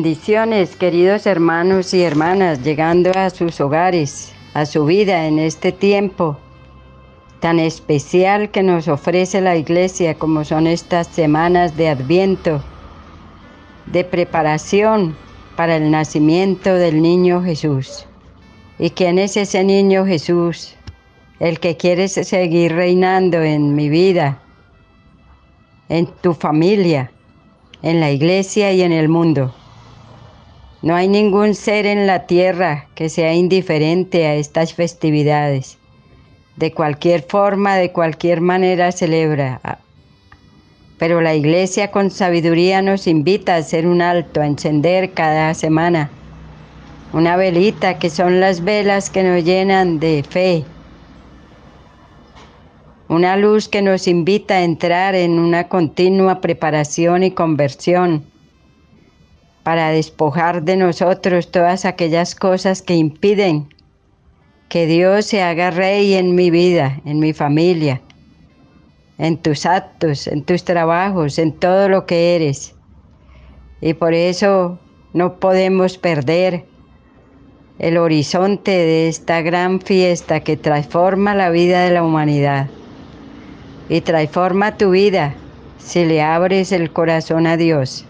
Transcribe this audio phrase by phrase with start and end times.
[0.00, 6.38] Bendiciones, queridos hermanos y hermanas, llegando a sus hogares, a su vida en este tiempo
[7.40, 12.62] tan especial que nos ofrece la iglesia, como son estas semanas de adviento,
[13.86, 15.16] de preparación
[15.56, 18.06] para el nacimiento del niño Jesús.
[18.78, 20.76] ¿Y quién es ese niño Jesús?
[21.40, 24.38] El que quiere seguir reinando en mi vida,
[25.88, 27.10] en tu familia,
[27.82, 29.52] en la iglesia y en el mundo.
[30.82, 35.78] No hay ningún ser en la tierra que sea indiferente a estas festividades.
[36.56, 39.60] De cualquier forma, de cualquier manera celebra.
[40.98, 46.10] Pero la iglesia con sabiduría nos invita a hacer un alto, a encender cada semana
[47.12, 50.64] una velita que son las velas que nos llenan de fe.
[53.08, 58.24] Una luz que nos invita a entrar en una continua preparación y conversión
[59.68, 63.68] para despojar de nosotros todas aquellas cosas que impiden
[64.70, 68.00] que Dios se haga rey en mi vida, en mi familia,
[69.18, 72.74] en tus actos, en tus trabajos, en todo lo que eres.
[73.82, 74.78] Y por eso
[75.12, 76.64] no podemos perder
[77.78, 82.68] el horizonte de esta gran fiesta que transforma la vida de la humanidad
[83.90, 85.34] y transforma tu vida
[85.76, 88.07] si le abres el corazón a Dios.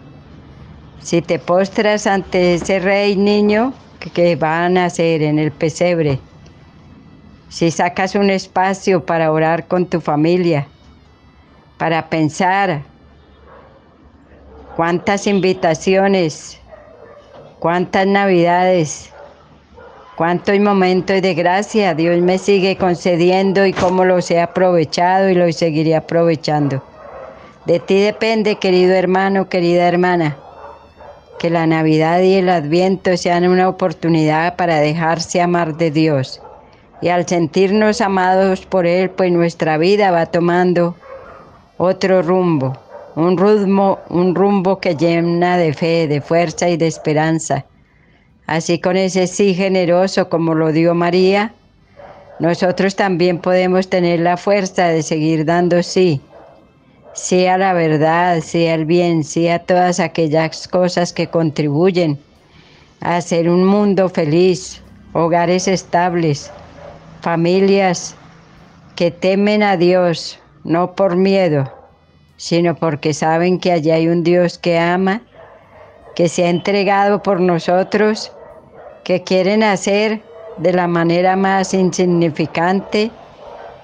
[1.00, 3.72] Si te postras ante ese rey niño
[4.12, 6.18] que va a nacer en el pesebre,
[7.48, 10.66] si sacas un espacio para orar con tu familia,
[11.78, 12.82] para pensar
[14.76, 16.60] cuántas invitaciones,
[17.58, 19.10] cuántas navidades,
[20.16, 25.56] cuántos momentos de gracia Dios me sigue concediendo y cómo los he aprovechado y los
[25.56, 26.82] seguiré aprovechando.
[27.66, 30.36] De ti depende, querido hermano, querida hermana
[31.38, 36.40] que la Navidad y el Adviento sean una oportunidad para dejarse amar de Dios.
[37.00, 40.96] Y al sentirnos amados por Él, pues nuestra vida va tomando
[41.76, 42.76] otro rumbo,
[43.14, 47.64] un rumbo, un rumbo que llena de fe, de fuerza y de esperanza.
[48.46, 51.52] Así con ese sí generoso como lo dio María,
[52.40, 56.20] nosotros también podemos tener la fuerza de seguir dando sí
[57.18, 62.18] sea la verdad, sea el bien, sea todas aquellas cosas que contribuyen
[63.00, 66.50] a hacer un mundo feliz, hogares estables,
[67.20, 68.14] familias
[68.94, 71.72] que temen a Dios, no por miedo,
[72.36, 75.20] sino porque saben que allí hay un Dios que ama,
[76.14, 78.32] que se ha entregado por nosotros,
[79.02, 80.22] que quieren hacer
[80.58, 83.10] de la manera más insignificante,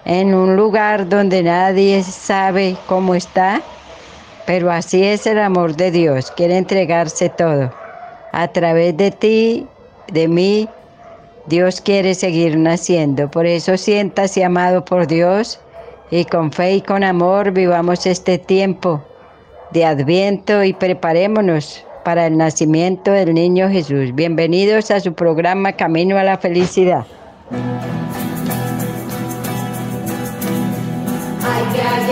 [0.04, 3.62] en un lugar donde nadie sabe cómo está,
[4.46, 7.72] pero así es el amor de Dios, quiere entregarse todo.
[8.32, 9.66] A través de ti,
[10.12, 10.68] de mí,
[11.46, 13.30] Dios quiere seguir naciendo.
[13.30, 15.60] Por eso siéntase amado por Dios
[16.10, 19.02] y con fe y con amor vivamos este tiempo
[19.72, 24.14] de adviento y preparémonos para el nacimiento del niño Jesús.
[24.14, 27.06] Bienvenidos a su programa Camino a la Felicidad.
[31.74, 32.03] gracias.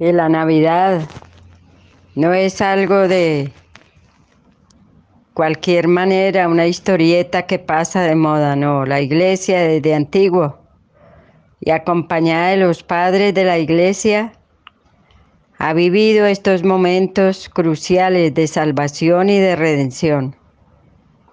[0.00, 1.02] Y la Navidad
[2.14, 3.52] no es algo de
[5.34, 8.86] cualquier manera, una historieta que pasa de moda, no.
[8.86, 10.56] La iglesia desde antiguo
[11.60, 14.32] y acompañada de los padres de la iglesia
[15.58, 20.34] ha vivido estos momentos cruciales de salvación y de redención.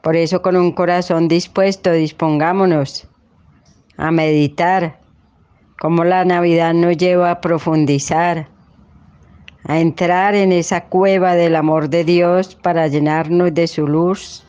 [0.03, 3.07] Por eso con un corazón dispuesto dispongámonos
[3.95, 4.99] a meditar
[5.79, 8.56] cómo la Navidad nos lleva a profundizar
[9.67, 14.43] a entrar en esa cueva del amor de Dios para llenarnos de su luz,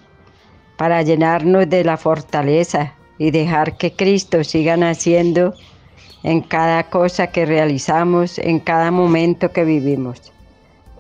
[0.77, 5.55] para llenarnos de la fortaleza y dejar que Cristo siga naciendo
[6.23, 10.33] en cada cosa que realizamos, en cada momento que vivimos.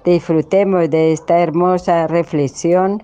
[0.04, 3.02] Disfrutemos de esta hermosa reflexión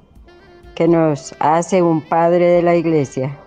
[0.75, 3.39] que nos hace un Padre de la Iglesia.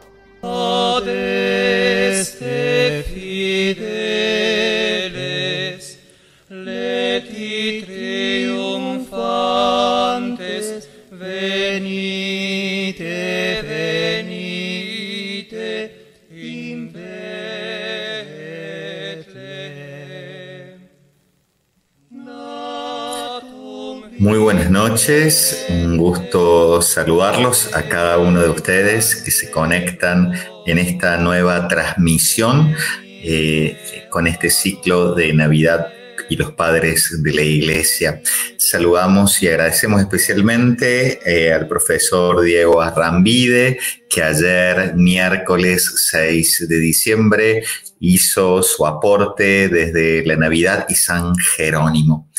[24.28, 30.34] Muy buenas noches, un gusto saludarlos a cada uno de ustedes que se conectan
[30.66, 32.76] en esta nueva transmisión
[33.24, 35.88] eh, con este ciclo de Navidad
[36.30, 38.22] y los padres de la iglesia.
[38.58, 47.64] Saludamos y agradecemos especialmente eh, al profesor Diego Arrambide, que ayer, miércoles 6 de diciembre,
[48.02, 52.30] hizo su aporte desde la Navidad y San Jerónimo.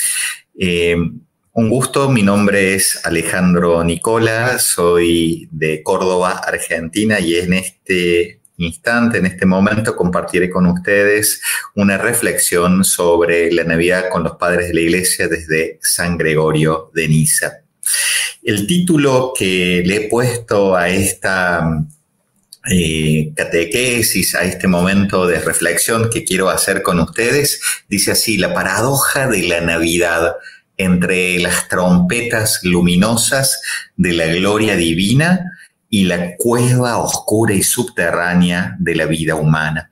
[0.61, 0.95] Eh,
[1.59, 9.19] un gusto, mi nombre es Alejandro Nicola, soy de Córdoba, Argentina, y en este instante,
[9.19, 11.43] en este momento, compartiré con ustedes
[11.75, 17.09] una reflexión sobre la Navidad con los padres de la Iglesia desde San Gregorio de
[17.09, 17.65] Niza.
[18.45, 21.85] El título que le he puesto a esta
[22.71, 28.55] eh, catequesis, a este momento de reflexión que quiero hacer con ustedes, dice así, la
[28.55, 30.37] paradoja de la Navidad
[30.79, 33.61] entre las trompetas luminosas
[33.97, 35.45] de la gloria divina
[35.91, 39.91] y la cueva oscura y subterránea de la vida humana.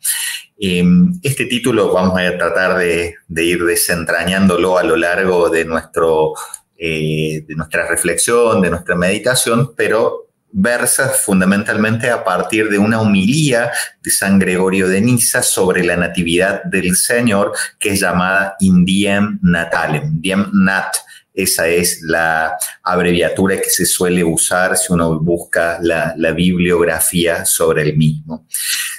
[0.59, 6.33] Em, este título vamos a tratar de, ir desentrañándolo a lo largo de, nuestro,
[6.79, 13.71] eh, de nuestra reflexión, de nuestra meditación, pero versa fundamentalmente a partir de una humilía
[14.03, 20.21] de San Gregorio de Niza sobre la natividad del Señor, que es llamada Indiem Natalem,
[20.21, 20.97] Diem Nat.
[21.35, 27.97] Esa es la abreviatura que se suele usar si uno busca la, bibliografía sobre el
[27.97, 28.47] mismo.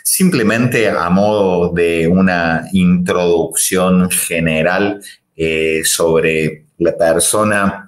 [0.03, 5.01] Simplemente a modo de una introducción general
[5.35, 7.86] eh, sobre la persona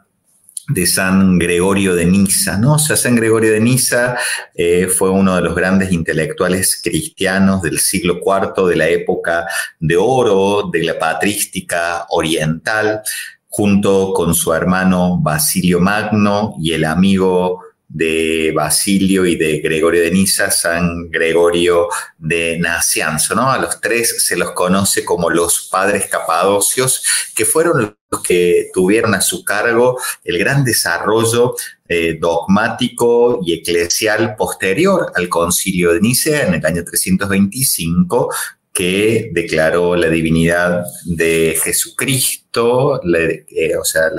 [0.69, 2.75] de San Gregorio de Niza, ¿no?
[2.75, 4.15] O sea, San Gregorio de Niza
[4.53, 9.45] eh, fue uno de los grandes intelectuales cristianos del siglo IV, de la época
[9.79, 13.01] de oro, de la patrística oriental,
[13.47, 20.11] junto con su hermano Basilio Magno y el amigo de Basilio y de Gregorio de
[20.11, 21.89] Niza, San Gregorio
[22.19, 23.51] de Nacianzo, ¿no?
[23.51, 27.03] A los tres se los conoce como los padres capadocios,
[27.35, 31.55] que fueron los que tuvieron a su cargo el gran desarrollo
[31.87, 38.31] eh, dogmático y eclesial posterior al concilio de Nicea en el año 325,
[38.73, 44.09] que declaró la divinidad de Jesucristo, eh, o sea,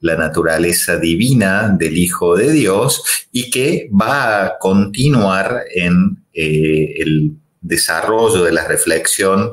[0.00, 7.36] la, naturaleza divina del Hijo de Dios, y que va a continuar en eh, el
[7.60, 9.52] desarrollo de la reflexión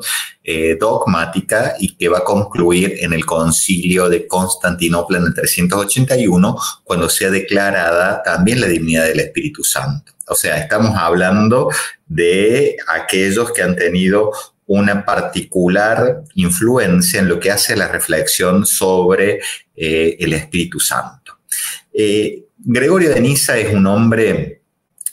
[0.52, 6.56] eh, dogmática y que va a concluir en el concilio de Constantinopla en el 381,
[6.82, 10.12] cuando sea declarada también la divinidad del Espíritu Santo.
[10.26, 11.70] O sea, estamos hablando
[12.04, 14.32] de aquellos que han tenido
[14.66, 19.38] una particular influencia en lo que hace la reflexión sobre
[19.76, 21.38] eh, el Espíritu Santo.
[21.92, 24.59] Eh, Gregorio de Niza es un hombre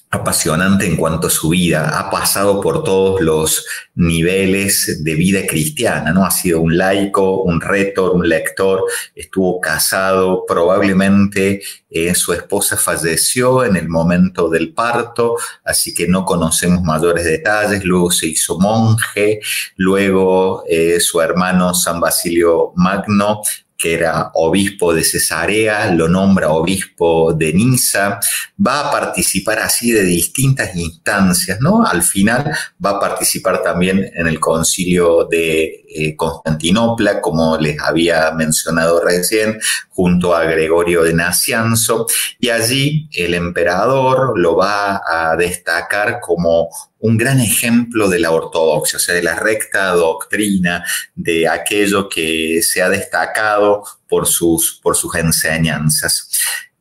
[0.09, 1.99] apasionante en cuanto a su vida.
[1.99, 6.25] Ha pasado por todos los niveles de vida cristiana, ¿no?
[6.25, 8.83] Ha sido un laico, un retor, un lector,
[9.13, 15.35] estuvo casado, probablemente eh, su esposa falleció en el momento del parto,
[15.65, 17.83] así que no conocemos mayores detalles.
[17.83, 19.39] Luego se hizo monje,
[19.75, 23.41] luego eh, su hermano San Basilio Magno
[23.77, 28.19] que era obispo de Cesarea, lo nombra obispo de Niza,
[28.65, 31.85] va a participar así de distintas instancias, ¿no?
[31.85, 32.51] Al final
[32.83, 39.59] va a participar también en el concilio de eh, Constantinopla, como les había mencionado recién,
[39.89, 42.07] junto a Gregorio de Nacianzo,
[42.39, 46.69] y allí el emperador lo va a destacar como
[46.99, 50.83] un gran ejemplo de la ortodoxia, o sea, de la recta doctrina,
[51.15, 56.29] de aquello que se ha destacado por sus, por sus enseñanzas.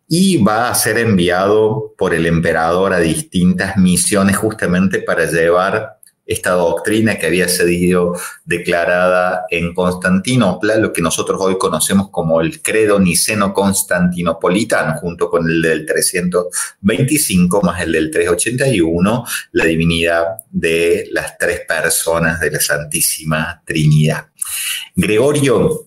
[0.09, 5.96] Y va a ser enviado por el emperador a distintas misiones justamente para llevar
[6.27, 8.15] esta doctrina que había sido
[8.45, 15.63] declarada en Constantinopla, lo que nosotros hoy conocemos como el credo niceno-constantinopolitano, junto con el
[15.63, 23.63] del 325 más el del 381, la divinidad de las tres personas de la Santísima
[23.65, 24.27] Trinidad.
[24.95, 25.87] Gregorio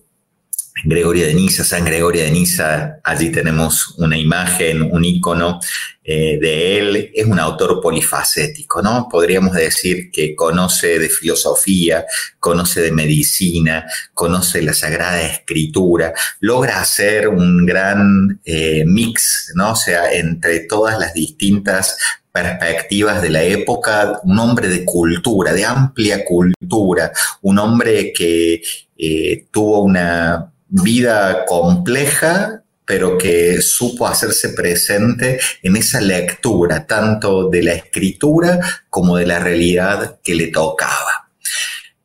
[0.84, 5.60] Gregorio de Niza, San Gregorio de Niza, allí tenemos una imagen, un icono
[6.02, 7.10] eh, de él.
[7.14, 9.06] Es un autor polifacético, ¿no?
[9.10, 12.04] Podríamos decir que conoce de filosofía,
[12.38, 19.72] conoce de medicina, conoce la Sagrada Escritura, logra hacer un gran eh, mix, ¿no?
[19.72, 21.96] O sea, entre todas las distintas
[22.32, 28.62] perspectivas de la época, un hombre de cultura, de amplia cultura, un hombre que
[28.96, 37.62] eh, tuvo una vida compleja, pero que supo hacerse presente en esa lectura, tanto de
[37.62, 38.58] la escritura
[38.88, 41.29] como de la realidad que le tocaba.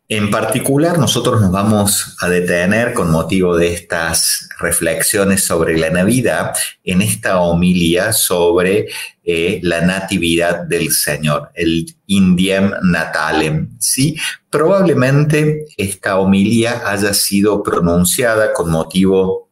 [0.08, 6.56] En particular, nosotros nos vamos a detener con motivo de estas reflexiones sobre la Navidad
[6.84, 8.88] en esta homilía sobre
[9.24, 13.76] eh, la natividad del Señor, el Indiem Natalem.
[13.80, 14.16] ¿sí?
[14.52, 19.50] Probablemente esta homilía haya sido pronunciada con motivo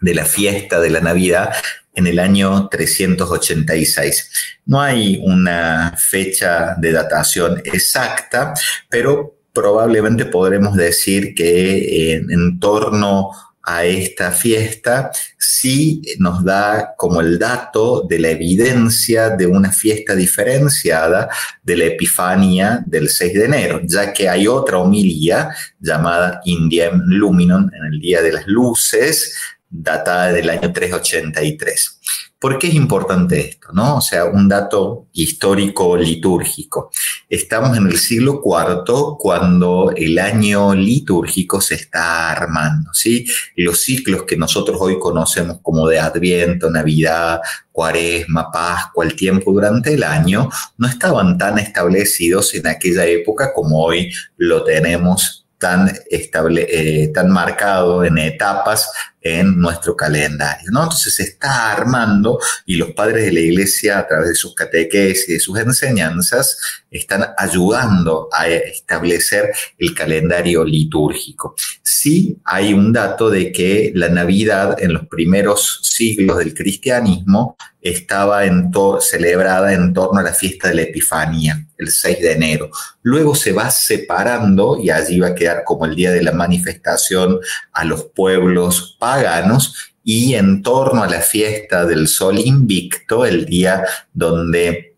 [0.00, 1.52] de la fiesta de la Navidad
[1.94, 4.30] en el año 386.
[4.64, 8.54] No hay una fecha de datación exacta,
[8.88, 13.30] pero probablemente podremos decir que en torno
[13.62, 20.14] a esta fiesta sí nos da como el dato de la evidencia de una fiesta
[20.16, 21.28] diferenciada
[21.62, 27.70] de la Epifanía del 6 de enero, ya que hay otra homilía llamada Indiem Luminon
[27.74, 29.36] en el Día de las Luces,
[29.70, 32.00] datada del año 383.
[32.42, 33.68] ¿Por qué es importante esto?
[33.72, 33.98] ¿no?
[33.98, 36.90] O sea, un dato histórico litúrgico.
[37.28, 42.92] Estamos en el siglo IV cuando el año litúrgico se está armando.
[42.94, 43.24] ¿sí?
[43.54, 49.94] Los ciclos que nosotros hoy conocemos como de Adviento, Navidad, Cuaresma, Pascua, el tiempo durante
[49.94, 56.66] el año, no estaban tan establecidos en aquella época como hoy lo tenemos tan, estable,
[56.68, 58.90] eh, tan marcado en etapas
[59.22, 60.82] en nuestro calendario, ¿no?
[60.82, 65.28] Entonces se está armando y los padres de la iglesia a través de sus catequesis
[65.28, 66.58] y de sus enseñanzas
[66.90, 71.54] están ayudando a establecer el calendario litúrgico.
[71.82, 78.44] Sí hay un dato de que la Navidad en los primeros siglos del cristianismo estaba
[78.44, 82.70] en celebrada en torno a la fiesta de la Epifanía, el 6 de enero.
[83.02, 87.40] Luego se va separando y allí va a quedar como el día de la manifestación
[87.72, 93.84] a los pueblos paganos y en torno a la fiesta del sol invicto, el día
[94.14, 94.91] donde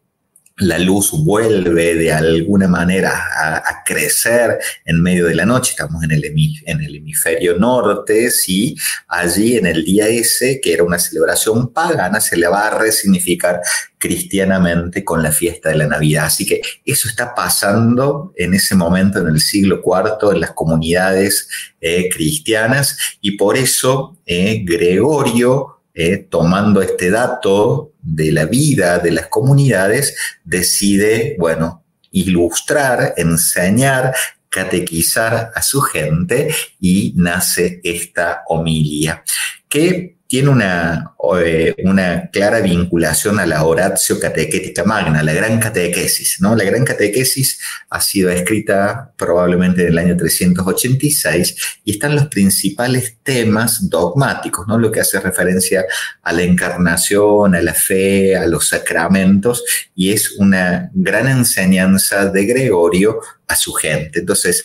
[0.56, 6.12] la luz vuelve de alguna manera a, crecer en medio de la noche, estamos en
[6.12, 8.76] el, hemisferio norte, sí,
[9.08, 13.60] allí en el día ese, que era una celebración pagana, se le va a resignificar
[13.98, 16.26] cristianamente con la fiesta de la Navidad.
[16.26, 21.48] Así que eso está pasando en ese momento, en el siglo IV, en las comunidades
[21.80, 29.12] eh, cristianas, y por eso eh, Gregorio eh, tomando este dato de la vida de
[29.12, 34.14] las comunidades, decide, bueno, ilustrar, enseñar,
[34.48, 39.22] catequizar a su gente y nace esta homilia,
[39.68, 41.14] que tiene una,
[41.44, 46.38] eh, una clara vinculación a la Horatio Catequética Magna, la Gran Catequesis.
[46.40, 46.56] ¿no?
[46.56, 53.18] La Gran Catequesis ha sido escrita probablemente en el año 386 y están los principales
[53.22, 54.76] temas dogmáticos, ¿no?
[54.76, 55.84] lo que hace referencia
[56.24, 59.62] a la encarnación, a la fe, a los sacramentos,
[59.94, 64.18] y es una gran enseñanza de Gregorio a su gente.
[64.18, 64.64] Entonces,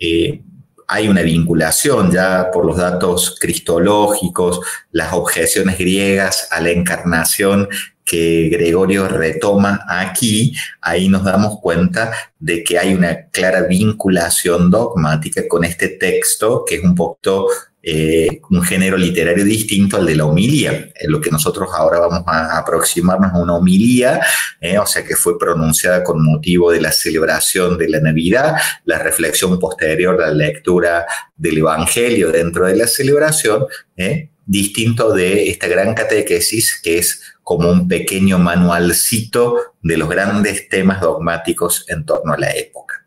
[0.00, 0.40] eh,
[0.86, 4.60] hay una vinculación ya por los datos cristológicos,
[4.92, 7.68] las objeciones griegas a la encarnación
[8.04, 15.42] que Gregorio retoma aquí, ahí nos damos cuenta de que hay una clara vinculación dogmática
[15.48, 17.48] con este texto que es un poco
[17.86, 20.88] eh, un género literario distinto al de la homilía.
[21.06, 24.20] Lo que nosotros ahora vamos a aproximarnos a una homilía,
[24.60, 28.98] eh, o sea que fue pronunciada con motivo de la celebración de la Navidad, la
[28.98, 31.04] reflexión posterior, la lectura
[31.36, 37.70] del Evangelio dentro de la celebración, eh, distinto de esta gran catequesis que es como
[37.70, 43.03] un pequeño manualcito de los grandes temas dogmáticos en torno a la época.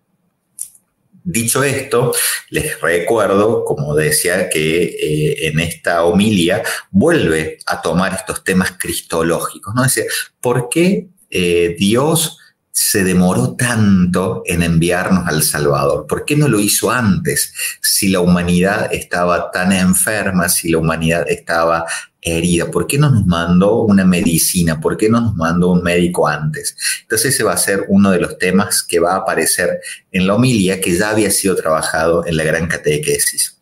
[1.29, 2.13] Dicho esto,
[2.51, 9.75] les recuerdo, como decía, que eh, en esta homilia vuelve a tomar estos temas cristológicos,
[9.75, 9.84] ¿no?
[9.84, 12.38] Es decir, ¿por qué eh, Dios
[12.79, 16.05] se demoró tanto en enviarnos al Salvador?
[16.07, 17.51] ¿Por qué no lo hizo antes?
[17.81, 21.86] Si la humanidad estaba tan enferma, si la humanidad estaba
[22.22, 24.79] herida, ¿por qué no nos mandó una medicina?
[24.79, 26.77] ¿Por qué no nos mandó un médico antes?
[27.01, 29.79] Entonces ese va a ser uno de los temas que va a aparecer
[30.12, 33.57] en la homilía que ya había sido trabajado en la gran catequesis.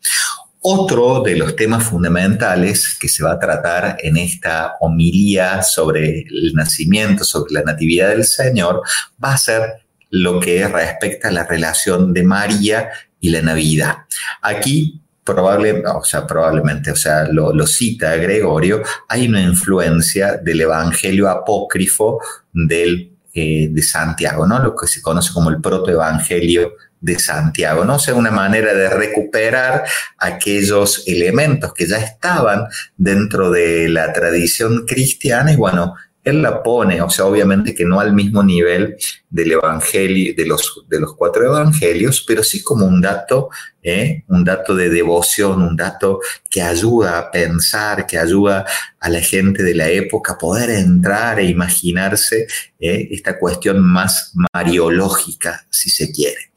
[0.67, 6.53] Otro de los temas fundamentales que se va a tratar en esta homilía sobre el
[6.55, 8.81] nacimiento, sobre la natividad del Señor,
[9.23, 9.61] va a ser
[10.09, 13.95] lo que respecta a la relación de María y la Navidad.
[14.41, 22.19] Aquí o sea, probablemente, o sea, lo, cita Gregorio, hay una influencia del evangelio apócrifo
[22.51, 24.57] del, eh, de Santiago, ¿no?
[24.57, 26.73] Lo que se conoce como el protoevangelio
[27.05, 27.95] de Santiago, ¿no?
[27.95, 29.83] O sea, una manera de recuperar
[30.17, 32.65] aquellos elementos que ya estaban
[32.97, 35.93] dentro de la tradición cristiana y bueno,
[36.23, 38.97] él la pone, o sea, obviamente que no al mismo nivel
[39.29, 43.49] del evangelio, de los, de los cuatro evangelios, pero sí como un dato,
[43.83, 44.23] ¿eh?
[44.29, 48.65] un dato de devoción, un dato que ayuda a pensar, que ayuda
[48.99, 52.47] a la gente de la época a poder entrar e imaginarse
[52.79, 53.07] ¿eh?
[53.11, 56.49] esta cuestión más mariológica, si se quiere.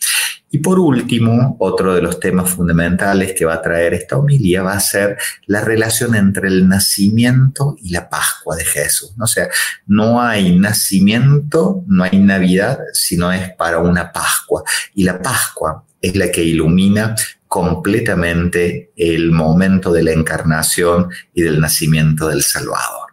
[0.51, 4.73] Y por último, otro de los temas fundamentales que va a traer esta homilía va
[4.73, 9.13] a ser la relación entre el nacimiento y la Pascua de Jesús.
[9.21, 9.49] O sea,
[9.87, 14.63] no hay nacimiento, no hay Navidad, sino es para una Pascua.
[14.95, 17.15] Y la Pascua es la que ilumina
[17.47, 23.09] completamente el momento de la encarnación y del nacimiento del Salvador.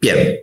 [0.00, 0.40] Bien,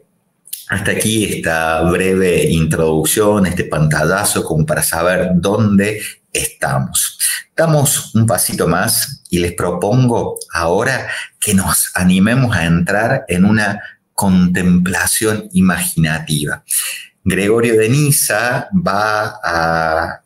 [0.67, 6.01] hasta aquí esta breve introducción, este pantallazo como para saber dónde
[6.35, 7.19] estamos.
[7.55, 11.07] Damos un pasito más y les propongo ahora
[11.39, 13.81] que nos animemos a entrar en una
[14.13, 16.63] contemplación imaginativa.
[17.23, 20.21] Gregorio de Niza va a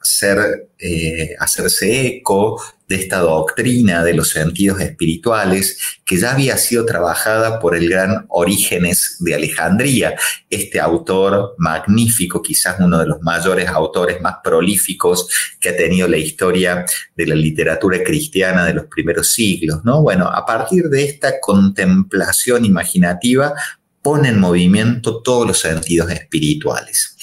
[0.78, 7.60] eh, hacerse eco de esta doctrina de los sentidos espirituales que ya había sido trabajada
[7.60, 10.16] por el gran Orígenes de Alejandría,
[10.50, 16.18] este autor magnífico, quizás uno de los mayores autores más prolíficos que ha tenido la
[16.18, 16.84] historia
[17.16, 20.02] de la literatura cristiana de los primeros siglos, ¿no?
[20.02, 23.54] Bueno, a partir de esta contemplación imaginativa
[24.02, 27.16] pone en movimiento todos los sentidos espirituales.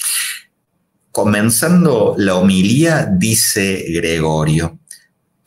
[1.11, 4.76] Comenzando la homilía, dice Gregorio,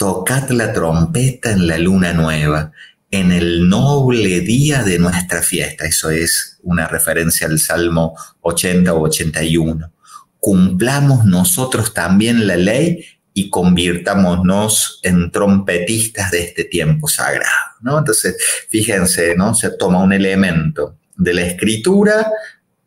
[0.00, 2.72] tocad la trompeta en la luna nueva,
[3.10, 5.84] en el noble día de nuestra fiesta.
[5.84, 9.92] Eso es una referencia al Salmo 80 o 81.
[10.38, 17.76] Cumplamos nosotros también la ley y convirtámonos en trompetistas de este tiempo sagrado.
[17.82, 17.98] ¿no?
[17.98, 18.38] Entonces,
[18.70, 19.36] fíjense.
[19.52, 22.26] Se toma un elemento de la escritura,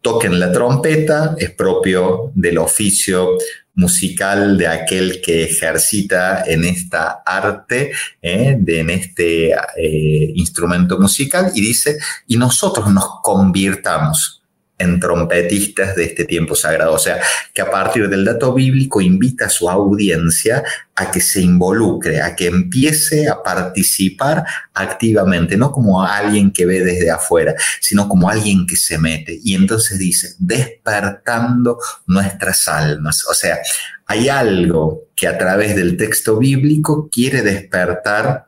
[0.01, 3.37] toquen la trompeta, es propio del oficio
[3.75, 8.55] musical de aquel que ejercita en esta arte, ¿eh?
[8.59, 14.42] de, en este eh, instrumento musical, y dice, y nosotros nos convirtamos
[14.83, 16.93] en trompetistas de este tiempo sagrado.
[16.93, 17.19] O sea,
[17.53, 20.63] que a partir del dato bíblico invita a su audiencia
[20.95, 24.43] a que se involucre, a que empiece a participar
[24.73, 29.39] activamente, no como alguien que ve desde afuera, sino como alguien que se mete.
[29.43, 33.25] Y entonces dice, despertando nuestras almas.
[33.29, 33.57] O sea,
[34.05, 38.45] hay algo que a través del texto bíblico quiere despertar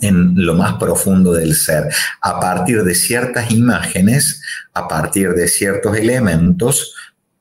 [0.00, 1.84] en lo más profundo del ser,
[2.20, 4.42] a partir de ciertas imágenes,
[4.74, 6.94] a partir de ciertos elementos,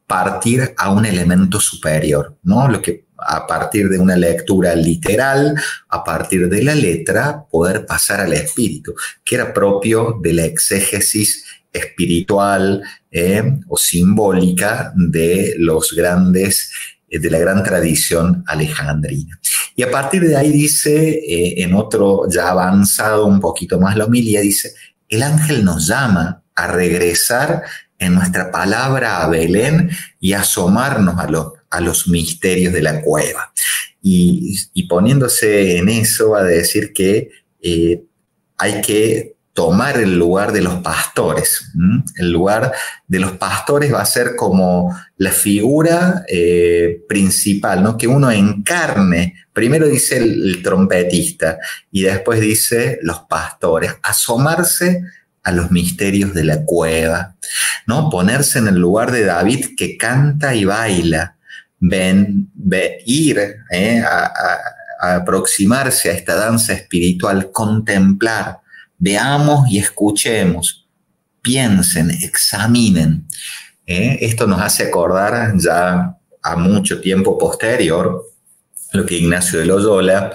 [0.06, 2.68] partir a un elemento superior, ¿no?
[2.68, 5.56] Lo que a partir de una lectura literal,
[5.90, 8.94] a partir de la letra, poder pasar al espíritu,
[9.26, 11.44] que era propio de la exégesis
[11.74, 16.72] espiritual eh, o simbólica de los grandes
[17.10, 19.40] eh, de la gran tradición alejandrina.
[19.78, 24.06] Y a partir de ahí dice, eh, en otro ya avanzado un poquito más la
[24.06, 24.74] homilía, dice,
[25.08, 27.62] el ángel nos llama a regresar
[28.00, 31.28] en nuestra palabra a Belén y asomarnos a,
[31.70, 33.54] a los misterios de la cueva.
[34.02, 37.30] Y, poniéndose en eso a decir que
[37.62, 38.02] eh,
[38.58, 41.72] hay que tomar el lugar de los pastores.
[42.16, 42.74] El lugar
[43.08, 47.98] de los pastores va a ser como la figura eh, principal, ¿no?
[47.98, 49.34] Que uno encarne.
[49.54, 51.58] Primero dice el, trompetista
[51.92, 53.96] y después dice los pastores.
[54.04, 55.02] Asomarse
[55.42, 57.36] a los misterios de la cueva,
[57.88, 58.12] ¿no?
[58.12, 61.36] Ponerse en el lugar de David que canta y baila.
[61.80, 62.52] Ven,
[63.08, 63.40] ir
[63.72, 68.60] eh, a aproximarse a esta danza espiritual, contemplar,
[68.98, 70.88] Veamos y escuchemos,
[71.42, 73.28] piensen, examinen.
[73.86, 78.26] esto nos hace acordar ya a mucho tiempo posterior
[78.94, 80.32] lo que Ignacio de Loyola,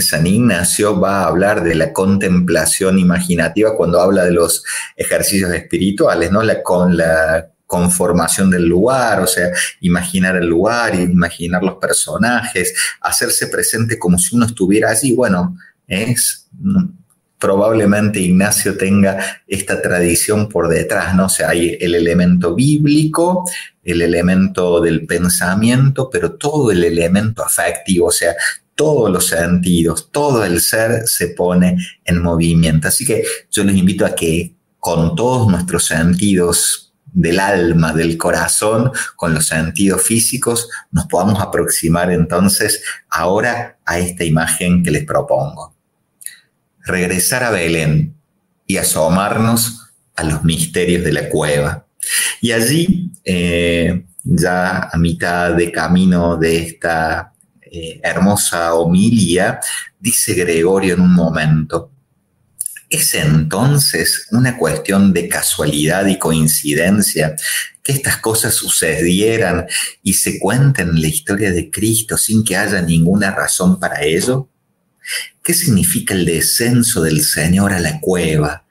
[0.00, 4.64] San Ignacio va a hablar de la contemplación imaginativa cuando habla de los
[4.96, 6.42] ejercicios espirituales, ¿no?
[6.42, 13.46] La, con la conformación del lugar, o sea, imaginar el lugar, imaginar los personajes, hacerse
[13.46, 15.12] presente como si uno estuviera allí.
[15.12, 16.48] Bueno, es
[17.40, 21.26] probablemente Ignacio tenga esta tradición por detrás, ¿no?
[21.26, 23.44] O sea, hay el elemento bíblico,
[23.82, 28.34] el elemento del pensamiento, pero todo el elemento afectivo, o sea,
[28.74, 32.88] todos los sentidos, todo el ser se pone en movimiento.
[32.88, 38.92] Así que yo les invito a que con todos nuestros sentidos del alma, del corazón,
[39.16, 45.74] con los sentidos físicos, nos podamos aproximar entonces ahora a esta imagen que les propongo.
[46.90, 48.14] Regresar a Belén
[48.66, 51.86] y asomarnos a los misterios de la cueva.
[52.40, 59.60] Y allí, eh, ya a mitad de camino de esta eh, hermosa homilia,
[59.98, 61.90] dice Gregorio en un momento,
[62.90, 67.36] ¿Es entonces una cuestión de casualidad y coincidencia
[67.84, 69.66] que estas cosas sucedieran
[70.02, 74.48] y se cuenten la historia de Cristo sin que haya ninguna razón para ello?
[75.42, 78.64] ¿Qué significa el descenso del Señor a la cueva,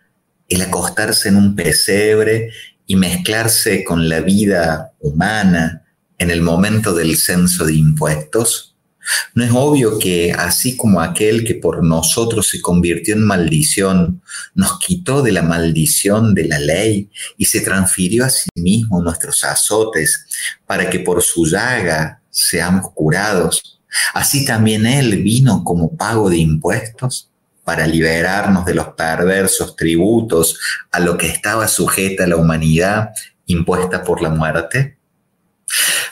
[0.47, 2.51] el acostarse en un pesebre
[2.85, 5.83] y mezclarse con la vida humana
[6.17, 8.69] en el momento del censo de impuestos?
[9.33, 14.21] ¿No es obvio que así como aquel que por nosotros se convirtió en maldición,
[14.53, 19.43] nos quitó de la maldición de la ley y se transfirió a sí mismo nuestros
[19.43, 20.27] azotes
[20.65, 23.78] para que por su llaga seamos curados?
[24.13, 27.29] Así también Él vino como pago de impuestos
[27.63, 30.59] para liberarnos de los perversos tributos
[30.91, 33.11] a lo que estaba sujeta la humanidad
[33.45, 34.97] impuesta por la muerte.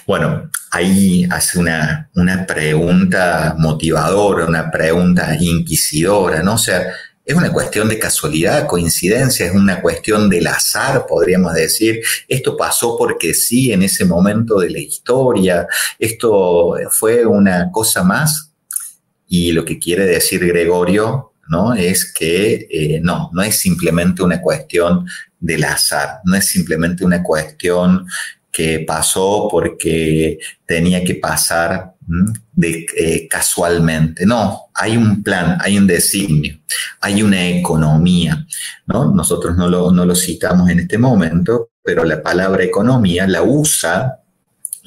[0.06, 6.54] Bueno, ahí hace una, una pregunta motivadora, una pregunta inquisidora, ¿no?
[6.54, 6.94] O sea,
[7.28, 12.02] es una cuestión de casualidad, coincidencia, es una cuestión del azar, podríamos decir.
[12.26, 15.68] Esto pasó porque sí en ese momento de la historia,
[16.00, 18.54] esto fue una cosa más.
[19.28, 21.74] Y lo que quiere decir Gregorio, ¿no?
[21.74, 25.06] Es que eh, no, no es simplemente una cuestión
[25.38, 28.08] del azar, no es simplemente una cuestión
[28.50, 31.97] que pasó porque tenía que pasar
[32.54, 34.26] de, eh, casualmente.
[34.26, 36.60] No, hay un plan, hay un designio,
[37.02, 38.46] hay una economía.
[38.86, 39.14] ¿no?
[39.14, 44.22] Nosotros no lo, no lo citamos en este momento, pero la palabra economía la usa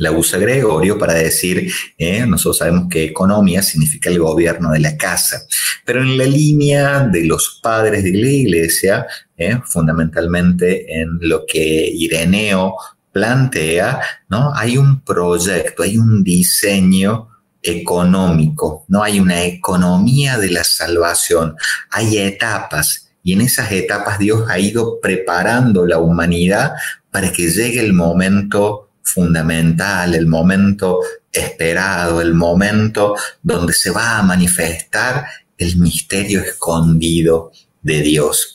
[0.01, 4.97] la usa Gregorio para decir, eh, nosotros sabemos que economía significa el gobierno de la
[4.97, 5.43] casa,
[5.85, 9.07] pero en la línea de los padres de la iglesia,
[9.37, 12.77] eh, fundamentalmente en lo que Ireneo
[13.13, 14.53] plantea, ¿no?
[14.55, 17.29] Hay un proyecto, hay un diseño
[17.63, 21.57] económico, no hay una economía de la salvación,
[21.91, 26.73] hay etapas y en esas etapas Dios ha ido preparando la humanidad
[27.11, 31.01] para que llegue el momento fundamental, el momento
[31.33, 35.27] esperado, el momento donde se va a manifestar
[35.59, 38.55] el misterio escondido de Dios.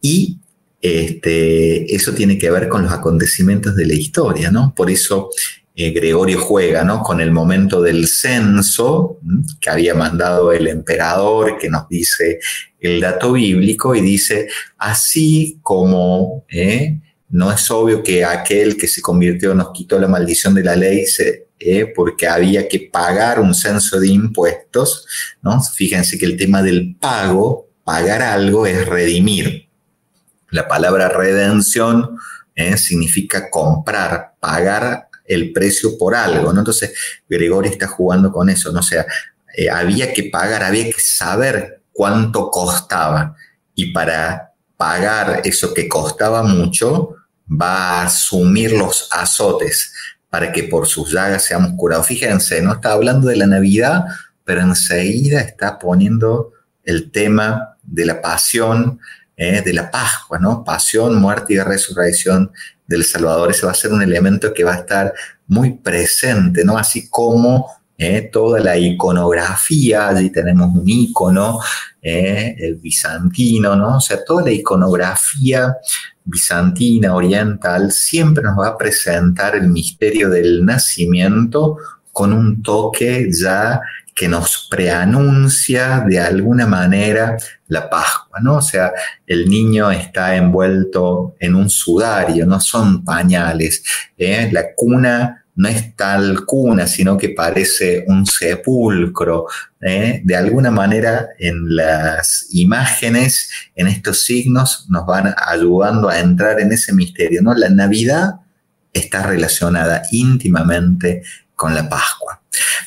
[0.00, 0.38] Y
[0.86, 4.74] este, eso tiene que ver con los acontecimientos de la historia, ¿no?
[4.74, 5.30] Por eso
[5.74, 7.02] eh, Gregorio juega, ¿no?
[7.02, 9.18] Con el momento del censo
[9.60, 12.38] que había mandado el emperador, que nos dice
[12.80, 17.00] el dato bíblico, y dice, así como ¿eh?
[17.28, 21.04] no es obvio que aquel que se convirtió nos quitó la maldición de la ley,
[21.58, 21.92] ¿eh?
[21.94, 25.06] porque había que pagar un censo de impuestos,
[25.42, 25.62] ¿no?
[25.62, 29.65] Fíjense que el tema del pago, pagar algo es redimir.
[30.56, 32.16] La palabra redención
[32.54, 36.60] eh, significa comprar, pagar el precio por algo, ¿no?
[36.60, 36.94] Entonces,
[37.28, 38.82] Gregorio está jugando con eso, ¿no?
[38.82, 39.04] Sea,
[39.54, 43.36] eh, había que pagar, había que saber cuánto costaba.
[43.74, 47.16] Y para pagar eso que costaba mucho,
[47.46, 49.92] va a asumir los azotes
[50.30, 52.06] para que por sus llagas seamos curados.
[52.06, 54.06] Fíjense, no está hablando de la Navidad,
[54.42, 58.98] pero enseguida está poniendo el tema de la pasión,
[59.36, 59.62] ¿eh?
[59.64, 60.64] de la Pascua, ¿no?
[60.64, 62.50] Pasión, muerte y resurrección
[62.86, 63.50] del Salvador.
[63.50, 65.12] Ese va a ser un elemento que va a estar
[65.46, 66.78] muy presente, ¿no?
[66.78, 67.66] Así como
[67.98, 68.28] ¿eh?
[68.32, 71.60] toda la iconografía, allí tenemos un icono,
[72.02, 72.54] ¿eh?
[72.58, 73.96] el bizantino, ¿no?
[73.96, 75.76] O sea, toda la iconografía
[76.24, 81.78] bizantina, oriental, siempre nos va a presentar el misterio del nacimiento
[82.12, 83.80] con un toque ya
[84.16, 87.36] que nos preanuncia de alguna manera
[87.68, 88.56] la Pascua, ¿no?
[88.56, 88.90] O sea,
[89.26, 93.84] el niño está envuelto en un sudario, no son pañales.
[94.16, 94.48] ¿eh?
[94.50, 99.48] La cuna no es tal cuna, sino que parece un sepulcro.
[99.82, 100.22] ¿eh?
[100.24, 106.72] De alguna manera, en las imágenes, en estos signos, nos van ayudando a entrar en
[106.72, 107.54] ese misterio, ¿no?
[107.54, 108.36] La Navidad
[108.94, 111.22] está relacionada íntimamente
[111.54, 112.40] con la Pascua.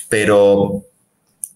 [0.07, 0.88] Pero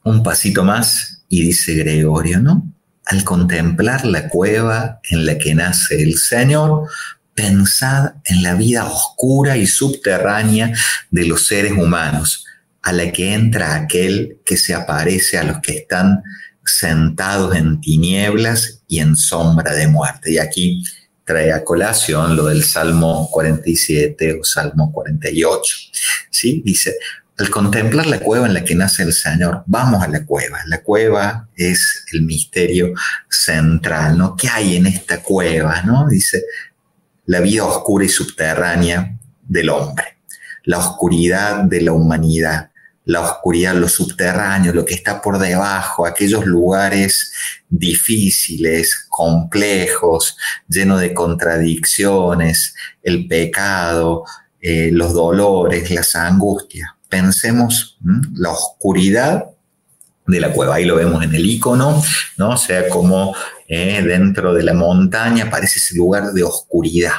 [0.04, 2.72] un pasito más y dice Gregorio, ¿no?
[3.06, 6.88] Al contemplar la cueva en la que nace el Señor,
[7.34, 10.74] pensad en la vida oscura y subterránea
[11.10, 12.46] de los seres humanos,
[12.82, 16.22] a la que entra aquel que se aparece a los que están
[16.66, 20.32] sentados en tinieblas y en sombra de muerte.
[20.34, 20.84] Y aquí
[21.26, 25.76] trae a colación lo del Salmo 47 o Salmo 48.
[26.30, 26.62] ¿sí?
[26.66, 26.96] Dice,
[27.44, 30.60] al contemplar la cueva en la que nace el Señor, vamos a la cueva.
[30.68, 32.94] La cueva es el misterio
[33.30, 34.38] central, ¿no?
[34.38, 36.08] ¿Qué hay en esta cueva, no?
[36.08, 36.46] Dice,
[37.26, 40.20] la vida oscura y subterránea del hombre,
[40.64, 42.72] la oscuridad de la humanidad,
[43.04, 47.34] la oscuridad, lo subterráneo, lo que está por debajo, aquellos lugares
[47.68, 50.38] difíciles, complejos,
[50.70, 54.24] llenos de contradicciones, el pecado,
[54.62, 58.00] eh, los dolores, las angustias pensemos
[58.34, 59.46] la oscuridad
[60.26, 60.76] de la cueva.
[60.76, 62.02] Ahí lo vemos en el icono,
[62.38, 62.50] ¿no?
[62.50, 63.36] O sea, como
[63.68, 67.14] eh, dentro de la montaña aparece ese lugar de oscuridad.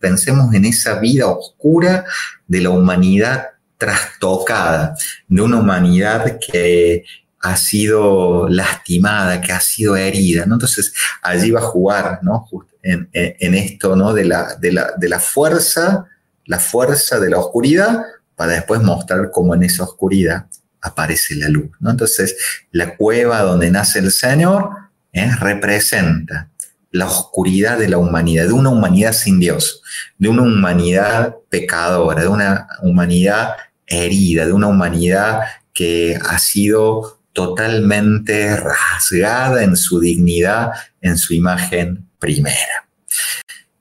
[0.00, 2.04] Pensemos en esa vida oscura
[2.48, 4.96] de la humanidad trastocada,
[5.28, 7.04] de una humanidad que
[7.38, 10.56] ha sido lastimada, que ha sido herida, ¿no?
[10.56, 12.48] Entonces, allí va a jugar, ¿no?
[12.82, 14.12] En, en, esto, ¿no?
[14.12, 16.06] De la, de la, de la fuerza,
[16.46, 18.02] la fuerza de la oscuridad
[18.36, 20.46] para después mostrar cómo en esa oscuridad
[20.80, 21.70] aparece la luz.
[21.80, 21.90] ¿no?
[21.90, 22.36] Entonces,
[22.70, 24.70] la cueva donde nace el Señor
[25.12, 25.30] ¿eh?
[25.40, 26.50] representa
[26.90, 29.82] la oscuridad de la humanidad, de una humanidad sin Dios,
[30.18, 35.40] de una humanidad pecadora, de una humanidad herida, de una humanidad
[35.74, 40.70] que ha sido totalmente rasgada en su dignidad,
[41.02, 42.88] en su imagen primera.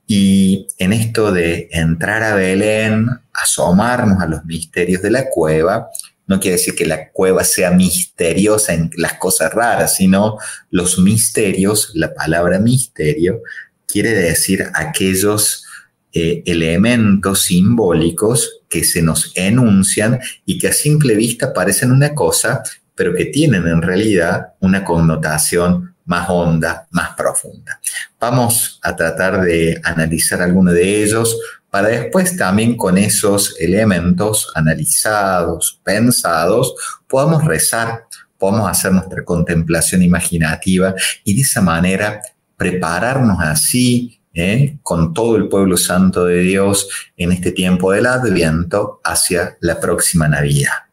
[0.08, 3.10] Y en esto de entrar a Belén,
[3.42, 5.90] asomarnos a los misterios de la cueva,
[6.28, 10.38] no quiere decir que la cueva sea misteriosa en las cosas raras, sino
[10.72, 13.42] los misterios, la palabra misterio,
[13.88, 15.66] quiere decir aquellos
[16.14, 22.64] eh, elementos simbólicos que se nos enuncian y que a simple vista parecen una cosa,
[22.96, 27.80] pero que tienen en realidad una connotación más honda, más profunda.
[28.20, 31.38] Vamos a tratar de analizar alguno de ellos
[31.76, 36.74] para después también con esos elementos analizados, pensados,
[37.06, 38.06] podamos rezar,
[38.38, 42.22] podamos hacer nuestra contemplación imaginativa y de esa manera
[42.56, 44.78] prepararnos así ¿eh?
[44.84, 50.30] con todo el pueblo santo de Dios en este tiempo del Adviento hacia la próxima
[50.30, 50.86] Navidad.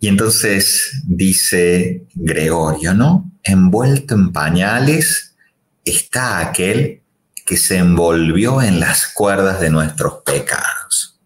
[0.00, 3.30] Y entonces dice Gregorio, ¿no?
[3.44, 5.36] Envuelto en pañales
[5.84, 7.03] está aquel
[7.44, 11.20] que se envolvió en las cuerdas de nuestros pecados.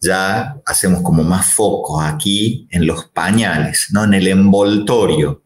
[0.00, 4.04] Ya hacemos como más foco aquí en los pañales, ¿no?
[4.04, 5.42] En el envoltorio.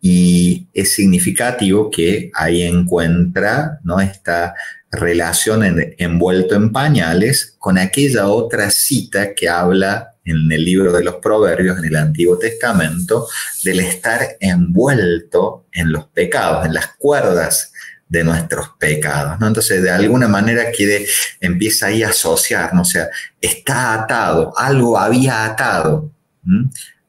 [0.00, 4.00] Y es significativo que ahí encuentra ¿no?
[4.00, 4.54] esta
[4.90, 5.62] relación
[5.98, 11.78] envuelto en pañales con aquella otra cita que habla en el libro de los Proverbios,
[11.78, 13.28] en el Antiguo Testamento,
[13.62, 17.69] del estar envuelto en los pecados, en las cuerdas
[18.10, 19.38] de nuestros pecados.
[19.40, 19.46] ¿no?
[19.46, 21.06] Entonces, de alguna manera quiere,
[21.40, 23.08] empieza ahí a asociarnos, o sea,
[23.40, 26.10] está atado, algo había atado,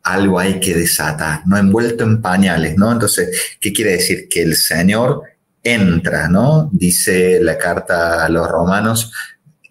[0.04, 1.58] algo hay que desatar, ¿no?
[1.58, 2.92] Envuelto en pañales, ¿no?
[2.92, 4.28] Entonces, ¿qué quiere decir?
[4.30, 5.24] Que el Señor
[5.64, 6.70] entra, ¿no?
[6.72, 9.12] Dice la carta a los romanos,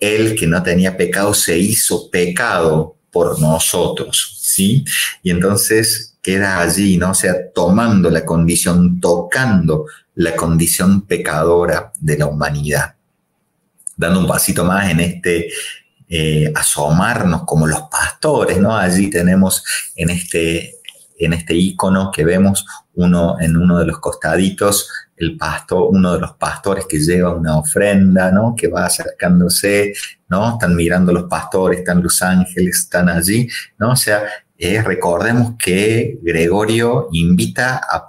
[0.00, 4.84] el que no tenía pecado se hizo pecado por nosotros, ¿sí?
[5.22, 7.10] Y entonces queda allí, ¿no?
[7.12, 9.86] O sea, tomando la condición, tocando
[10.20, 12.94] la condición pecadora de la humanidad.
[13.96, 15.48] Dando un pasito más en este
[16.08, 18.76] eh, asomarnos como los pastores, ¿no?
[18.76, 19.64] Allí tenemos
[19.96, 20.74] en este,
[21.18, 26.20] en este icono que vemos uno en uno de los costaditos el pastor, uno de
[26.20, 28.54] los pastores que lleva una ofrenda, ¿no?
[28.54, 29.94] Que va acercándose,
[30.28, 30.52] ¿no?
[30.52, 33.92] Están mirando los pastores, están los ángeles, están allí, ¿no?
[33.92, 34.22] O sea,
[34.62, 38.06] eh, recordemos que Gregorio invita a,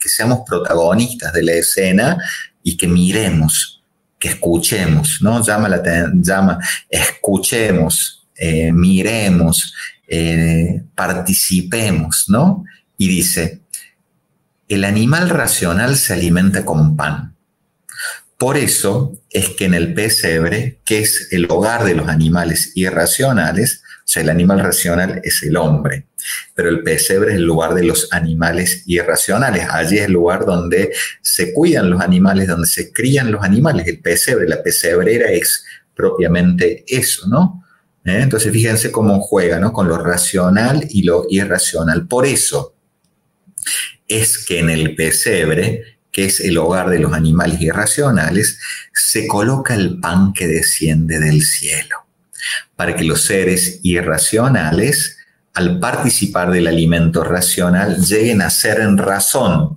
[0.00, 2.16] que seamos protagonistas de la escena
[2.62, 3.82] y que miremos,
[4.18, 5.44] que escuchemos, ¿no?
[5.44, 5.82] Llama, la,
[6.14, 9.74] llama escuchemos, eh, miremos,
[10.08, 12.64] eh, participemos, ¿no?
[12.96, 13.60] Y dice,
[14.66, 17.36] el animal racional se alimenta con pan.
[18.38, 23.82] Por eso es que en el pesebre, que es el hogar de los animales irracionales,
[24.10, 26.06] sea, el animal racional es el hombre,
[26.54, 29.66] pero el pesebre es el lugar de los animales irracionales.
[29.70, 33.86] Allí es el lugar donde se cuidan los animales, donde se crían los animales.
[33.86, 37.64] El pesebre, la pesebrera es propiamente eso, ¿no?
[38.04, 38.20] ¿Eh?
[38.22, 39.72] Entonces fíjense cómo juega, ¿no?
[39.72, 42.06] Con lo racional y lo irracional.
[42.06, 42.74] Por eso
[44.06, 48.58] es que en el pesebre, que es el hogar de los animales irracionales,
[48.92, 51.97] se coloca el pan que desciende del cielo,
[52.76, 55.18] para que los seres irracionales
[55.58, 59.76] al participar del alimento racional, lleguen a ser en razón.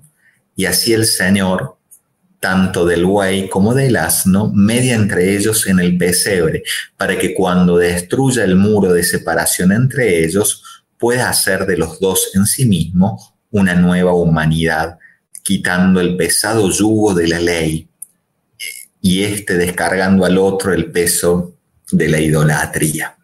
[0.54, 1.76] Y así el Señor,
[2.38, 6.62] tanto del buey como del asno, media entre ellos en el pesebre,
[6.96, 10.62] para que cuando destruya el muro de separación entre ellos,
[10.98, 14.98] pueda hacer de los dos en sí mismo una nueva humanidad,
[15.42, 17.88] quitando el pesado yugo de la ley
[19.00, 21.56] y este descargando al otro el peso
[21.92, 23.16] de la idolatría.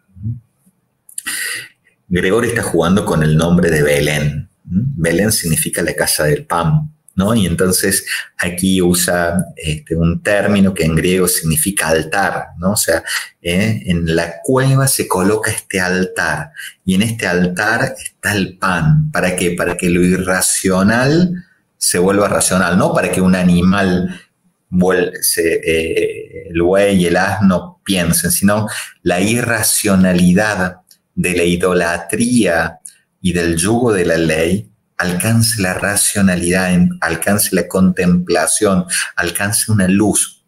[2.07, 4.49] Gregorio está jugando con el nombre de Belén.
[4.63, 7.35] Belén significa la casa del pan, ¿no?
[7.35, 8.05] Y entonces
[8.37, 12.71] aquí usa este, un término que en griego significa altar, ¿no?
[12.71, 13.03] O sea,
[13.41, 13.83] ¿eh?
[13.85, 16.51] en la cueva se coloca este altar
[16.85, 19.11] y en este altar está el pan.
[19.11, 19.51] ¿Para qué?
[19.51, 21.45] Para que lo irracional
[21.77, 24.19] se vuelva racional, no para que un animal
[24.71, 28.67] el buey y el asno piensen, sino
[29.01, 30.77] la irracionalidad
[31.15, 32.79] de la idolatría
[33.21, 40.45] y del yugo de la ley alcance la racionalidad, alcance la contemplación, alcance una luz.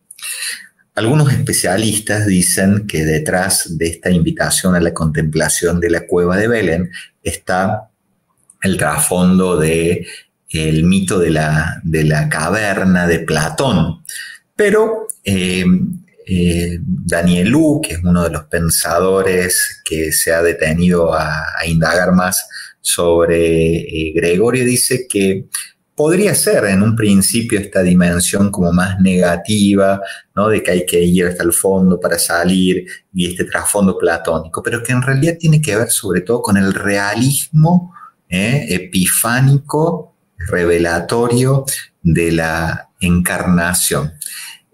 [0.94, 6.50] Algunos especialistas dicen que detrás de esta invitación a la contemplación de la cueva de
[6.50, 6.92] Belén
[7.24, 7.90] está
[8.62, 10.06] el trasfondo de
[10.52, 14.04] el mito de la, de la caverna de Platón.
[14.56, 15.66] Pero eh,
[16.28, 22.46] eh, Danielú, que es uno de los pensadores que se ha detenido a, indagar más
[22.82, 25.46] sobre eh, Gregorio, dice que
[25.96, 30.02] podría ser en un principio esta dimensión como más negativa,
[30.36, 30.50] ¿no?
[30.50, 34.82] De que hay que ir hasta el fondo para salir y este trasfondo platónico, pero
[34.82, 37.94] que en realidad tiene que ver sobre todo con el realismo
[38.30, 40.11] epifánico,
[40.50, 41.66] revelatorio
[42.02, 44.14] de la encarnación.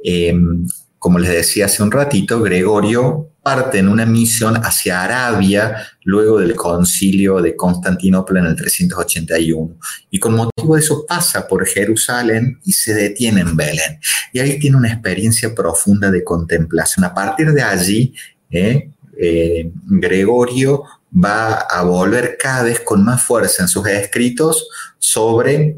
[0.04, 0.68] Em,
[1.00, 6.54] como les decía hace un ratito, Gregorio parte en una misión hacia Arabia luego del
[6.54, 9.78] concilio de Constantinopla en el 381.
[10.12, 14.02] Y con motivo de eso pasa por Jerusalén y se detiene en Belén.
[14.34, 17.06] Y ahí tiene una experiencia profunda de contemplación.
[17.06, 18.14] A partir de allí,
[18.50, 24.68] eh, eh, Gregorio va a volver cada vez con más fuerza en sus escritos
[25.00, 25.78] sobre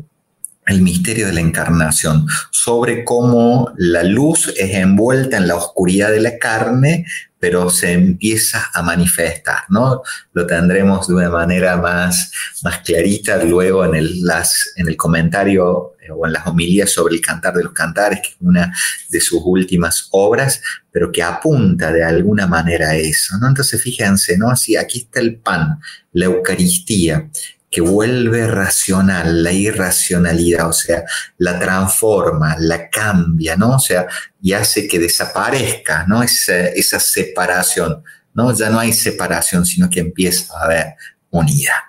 [0.69, 6.19] el misterio de la encarnación, sobre cómo la luz es envuelta en la oscuridad de
[6.19, 7.05] la carne,
[7.39, 10.03] pero se empieza a manifestar, ¿no?
[10.33, 12.31] Lo tendremos de una manera más,
[12.63, 17.21] más clarita luego en el, las, en el comentario o en las homilías sobre el
[17.21, 18.73] Cantar de los Cantares, que es una
[19.09, 23.47] de sus últimas obras, pero que apunta de alguna manera a eso, ¿no?
[23.47, 24.49] Entonces fíjense, ¿no?
[24.49, 25.79] Así, aquí está el pan,
[26.13, 27.29] la Eucaristía,
[27.71, 31.03] que vuelve racional la irracionalidad, o sea,
[31.37, 33.75] la transforma, la cambia, ¿no?
[33.75, 34.07] O sea,
[34.41, 36.23] y hace que desaparezca, ¿no?
[36.23, 38.55] Esa, esa separación, ¿no?
[38.55, 40.95] Ya no hay separación, sino que empieza a haber
[41.29, 41.88] unidad.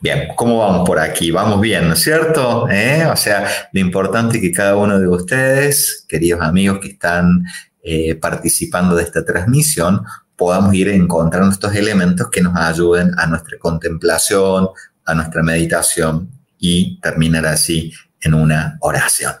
[0.00, 1.30] Bien, ¿cómo vamos por aquí?
[1.30, 2.68] Vamos bien, ¿no es cierto?
[2.70, 3.06] ¿Eh?
[3.10, 7.44] O sea, lo importante es que cada uno de ustedes, queridos amigos que están
[7.82, 10.04] eh, participando de esta transmisión,
[10.36, 14.68] podamos ir encontrando estos elementos que nos ayuden a nuestra contemplación,
[15.04, 19.34] a nuestra meditación y terminar así en una oración.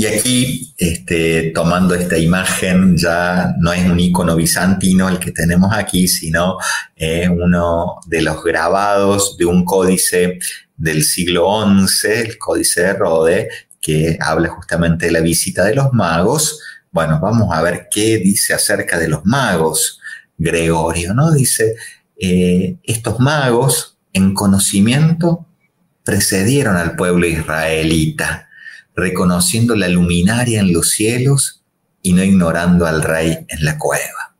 [0.00, 5.74] Y aquí, este, tomando esta imagen, ya no es un icono bizantino el que tenemos
[5.74, 6.56] aquí, sino
[6.96, 10.38] eh, uno de los grabados de un códice
[10.74, 11.50] del siglo
[11.86, 13.48] XI, el códice de Rode,
[13.78, 16.62] que habla justamente de la visita de los magos.
[16.90, 20.00] Bueno, vamos a ver qué dice acerca de los magos
[20.38, 21.30] Gregorio, ¿no?
[21.30, 21.76] Dice,
[22.16, 25.46] eh, estos magos en conocimiento
[26.04, 28.48] precedieron al pueblo israelita,
[28.94, 31.62] reconociendo la luminaria en los cielos
[32.02, 34.36] y no ignorando al rey en la cueva.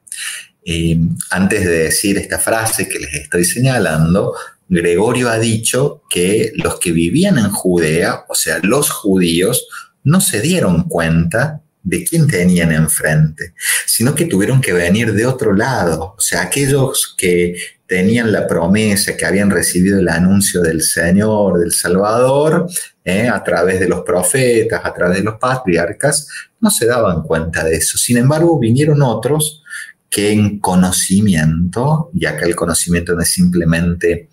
[0.65, 0.99] Eh,
[1.31, 4.35] antes de decir esta frase que les estoy señalando,
[4.69, 9.67] Gregorio ha dicho que los que vivían en Judea, o sea, los judíos,
[10.05, 13.55] no se dieron cuenta de quién tenían enfrente,
[13.87, 16.15] sino que tuvieron que venir de otro lado.
[16.17, 21.73] O sea, aquellos que tenían la promesa, que habían recibido el anuncio del Señor, del
[21.73, 22.69] Salvador,
[23.11, 23.29] ¿eh?
[23.29, 26.29] a través de los profetas, a través de los patriarcas,
[26.61, 27.99] no se daban cuenta de eso.
[27.99, 29.63] Sin embargo, vinieron otros
[30.09, 34.29] que en conocimiento, y acá el conocimiento no es simplemente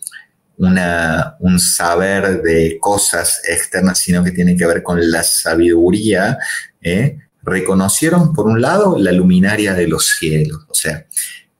[0.58, 6.38] una, un saber de cosas externas, sino que tiene que ver con la sabiduría,
[6.82, 7.20] ¿eh?
[7.44, 10.66] reconocieron, por un lado, la luminaria de los cielos.
[10.68, 11.06] O sea,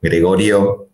[0.02, 0.90] Gregorio,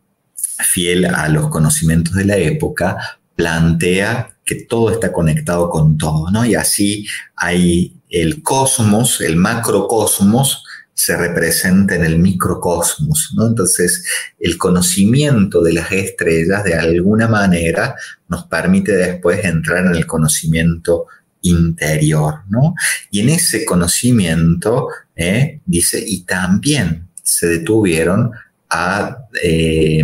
[0.60, 6.46] fiel a los conocimientos de la época, plantea que todo está conectado con todo, ¿no?
[6.46, 10.64] Y así hay el cosmos, el macrocosmos,
[10.94, 13.48] se representa en el microcosmos, ¿no?
[13.48, 14.06] Entonces,
[14.40, 17.96] el conocimiento de las estrellas, de alguna manera,
[18.28, 21.08] nos permite después entrar en el conocimiento
[21.42, 22.76] interior, ¿no?
[23.12, 25.62] Y en ese conocimiento, ¿eh?
[25.66, 28.32] dice, y también se detuvieron
[28.70, 30.04] a, eh,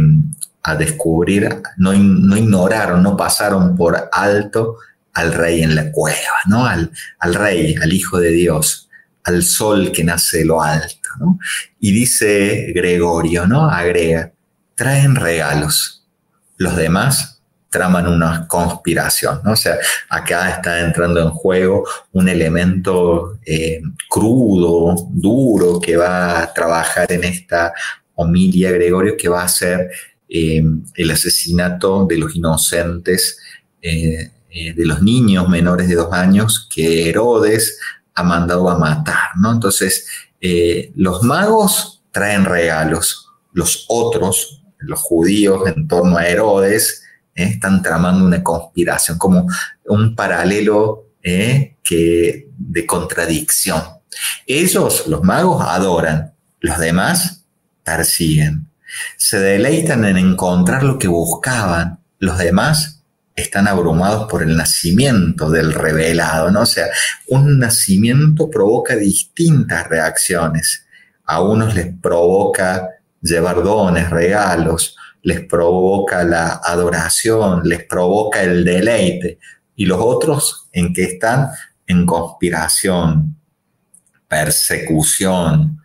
[0.69, 4.77] a descubrir, no, no, ignoraron, no pasaron por alto
[5.13, 6.65] al rey en la cueva, ¿no?
[6.65, 8.89] Al, al rey, al Hijo de Dios,
[9.23, 11.09] al sol que nace de lo alto.
[11.79, 13.69] Y dice Gregorio, ¿no?
[13.69, 14.31] Agrega,
[14.75, 16.07] traen regalos.
[16.57, 17.39] Los demás
[17.69, 19.51] traman una conspiración, ¿no?
[19.51, 19.77] O sea,
[20.09, 27.23] acá está entrando en juego un elemento eh, crudo, duro, que va a trabajar en
[27.23, 27.73] esta
[28.15, 29.89] homilia Gregorio, que va a ser
[30.29, 30.63] eh,
[30.95, 33.39] el asesinato de los inocentes,
[33.81, 37.79] eh, de los niños menores de dos años que Herodes
[38.15, 39.51] ha mandado a matar, ¿no?
[39.53, 40.07] Entonces,
[40.95, 47.03] los magos traen regalos, los otros, los judíos en torno a Herodes,
[47.35, 47.43] ¿eh?
[47.43, 49.47] están tramando una conspiración, como
[49.85, 51.75] un paralelo ¿eh?
[51.83, 53.81] que, de contradicción.
[54.45, 57.45] Ellos, los magos, adoran, los demás
[57.83, 58.68] persiguen.
[59.17, 62.99] Se deleitan en encontrar lo que buscaban, los demás
[63.35, 66.61] están abrumados por el nacimiento del revelado, ¿no?
[66.61, 66.87] O sea,
[67.27, 70.85] un nacimiento provoca distintas reacciones.
[71.25, 72.89] A unos les provoca
[73.21, 79.39] llevar dones, regalos, les provoca la adoración, les provoca el deleite.
[79.75, 81.49] Y los otros en que están
[81.87, 83.37] en conspiración,
[84.27, 85.78] persecución,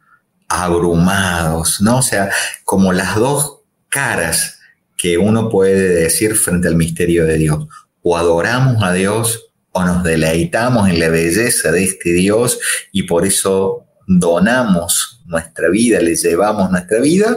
[0.48, 1.98] abrumados, ¿no?
[1.98, 2.30] O sea,
[2.64, 4.58] como las dos caras
[4.96, 7.66] que uno puede decir frente al misterio de Dios.
[8.02, 12.58] O adoramos a Dios o nos deleitamos en la belleza de este Dios
[12.92, 17.36] y por eso donamos nuestra vida, le llevamos nuestra vida,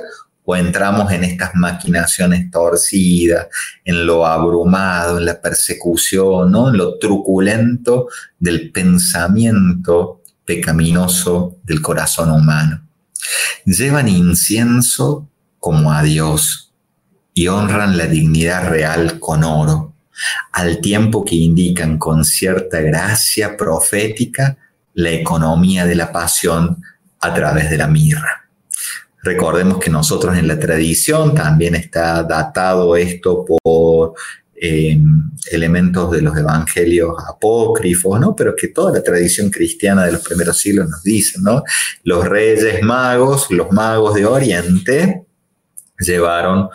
[0.50, 3.48] o entramos en estas maquinaciones torcidas,
[3.84, 6.70] en lo abrumado, en la persecución, ¿no?
[6.70, 8.08] en lo truculento
[8.40, 12.87] del pensamiento pecaminoso del corazón humano.
[13.66, 15.28] Llevan incienso
[15.60, 16.74] como a Dios
[17.34, 19.94] y honran la dignidad real con oro,
[20.52, 24.58] al tiempo que indican con cierta gracia profética
[24.94, 26.82] la economía de la pasión
[27.20, 28.50] a través de la mirra.
[29.22, 34.14] Recordemos que nosotros en la tradición también está datado esto por
[34.60, 38.36] em, elementos de los evangelios apócrifos, ¿no?
[38.36, 41.64] Pero que toda la tradición cristiana de los primeros siglos nos dice, ¿no?
[42.04, 45.26] Los reyes magos, los magos de Oriente,
[46.00, 46.70] llevaron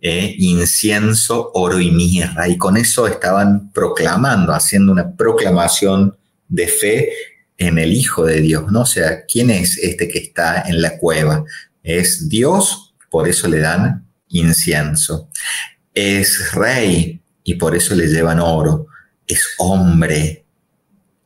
[0.00, 6.16] eh, incienso, oro y mirra, y con eso estaban proclamando, haciendo una proclamación
[6.48, 7.12] de fe
[7.56, 8.82] en el Hijo de Dios, ¿no?
[8.82, 11.44] O sea, ¿quién es este que está en la cueva?
[11.82, 15.28] Es Dios, por eso le dan incienso.
[15.92, 18.88] Es rey y por eso le llevan oro.
[19.26, 20.44] Es hombre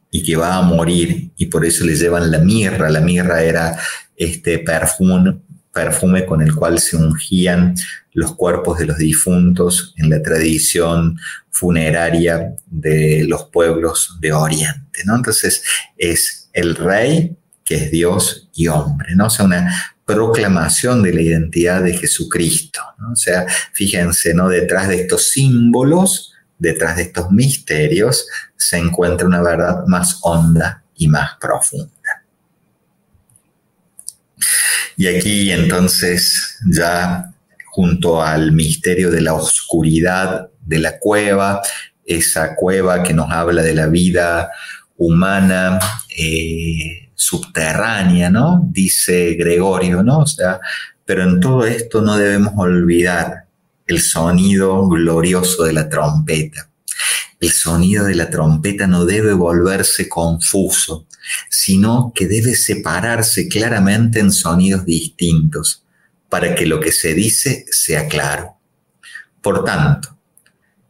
[0.08, 2.88] y que va a morir y por eso le llevan la mirra.
[2.90, 3.76] La mirra era
[4.14, 5.40] este perfume,
[5.72, 7.74] perfume con el cual se ungían
[8.12, 11.18] los cuerpos de los difuntos en la tradición
[11.50, 15.02] funeraria de los pueblos de Oriente.
[15.04, 15.16] ¿no?
[15.16, 15.64] Entonces
[15.96, 19.26] es el rey que es Dios y hombre, ¿no?
[19.26, 22.80] O sea, una proclamación de la identidad de Jesucristo.
[23.12, 24.48] O sea, fíjense, ¿no?
[24.48, 31.08] Detrás de estos símbolos, detrás de estos misterios, se encuentra una verdad más honda y
[31.08, 31.90] más profunda.
[34.96, 37.32] Y aquí entonces ya
[37.66, 41.62] junto al misterio de la oscuridad de la cueva,
[42.04, 44.50] esa cueva que nos habla de la vida
[44.96, 45.78] humana,
[46.16, 48.66] eh, subterránea, ¿no?
[48.70, 50.20] Dice Gregorio, ¿no?
[50.20, 50.60] O sea,
[51.04, 53.46] pero en todo esto no debemos olvidar
[53.86, 56.68] el sonido glorioso de la trompeta.
[57.38, 61.06] El sonido de la trompeta no debe volverse confuso,
[61.48, 65.84] sino que debe separarse claramente en sonidos distintos
[66.28, 68.56] para que lo que se dice sea claro.
[69.40, 70.16] Por tanto,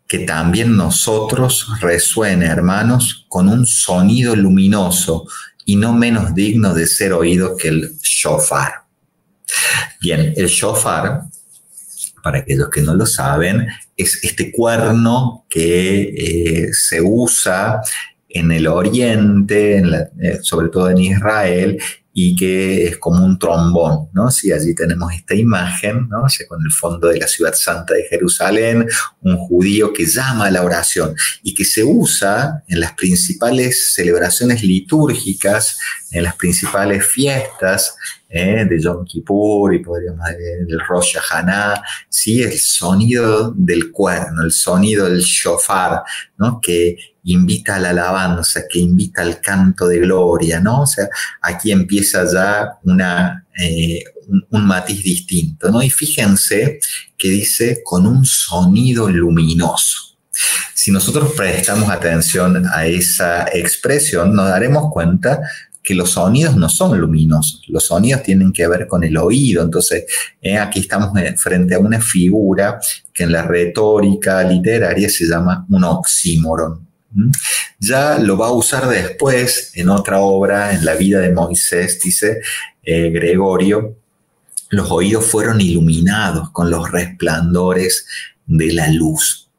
[0.07, 5.26] que también nosotros resuene, hermanos, con un sonido luminoso
[5.64, 8.72] y no menos digno de ser oído que el shofar.
[10.00, 11.22] Bien, el shofar,
[12.22, 17.80] para aquellos que no lo saben, es este cuerno que eh, se usa
[18.28, 21.78] en el oriente, eh, sobre todo en Israel,
[22.14, 24.30] y que es como un trombón, ¿no?
[24.30, 26.26] Si allí tenemos esta imagen, ¿no?
[26.48, 28.86] con el fondo de la ciudad santa de Jerusalén,
[29.22, 34.62] un judío que llama a la oración y que se usa en las principales celebraciones
[34.62, 35.78] litúrgicas,
[36.10, 37.94] en las principales fiestas
[38.33, 38.64] ¿eh?
[38.68, 42.43] de Yom Kippur y podríamos decir del Rosh Hashanah, ¿sí?
[42.43, 46.03] El sonido del cuerno, el sonido del shofar,
[46.39, 46.61] ¿no?
[46.61, 50.83] Que invita a la alabanza, que invita al canto de gloria, ¿no?
[50.83, 51.09] O sea,
[51.43, 54.03] aquí empieza ya una, eh,
[54.51, 55.83] un, matiz distinto, ¿no?
[55.83, 56.80] Y fíjense
[57.16, 60.18] que dice con un sonido luminoso.
[60.74, 65.41] Si nosotros prestamos atención a esa expresión, nos daremos cuenta
[65.83, 69.62] que los sonidos no son luminosos, los sonidos tienen que ver con el oído.
[69.62, 70.05] Entonces,
[70.41, 72.78] eh, aquí estamos frente a una figura
[73.12, 76.87] que en la retórica literaria se llama un oxímoron.
[77.78, 82.41] Ya lo va a usar después en otra obra, en la vida de Moisés, dice
[82.83, 83.97] eh, Gregorio,
[84.70, 88.07] los oídos fueron iluminados con los resplandores
[88.47, 89.51] de la luz.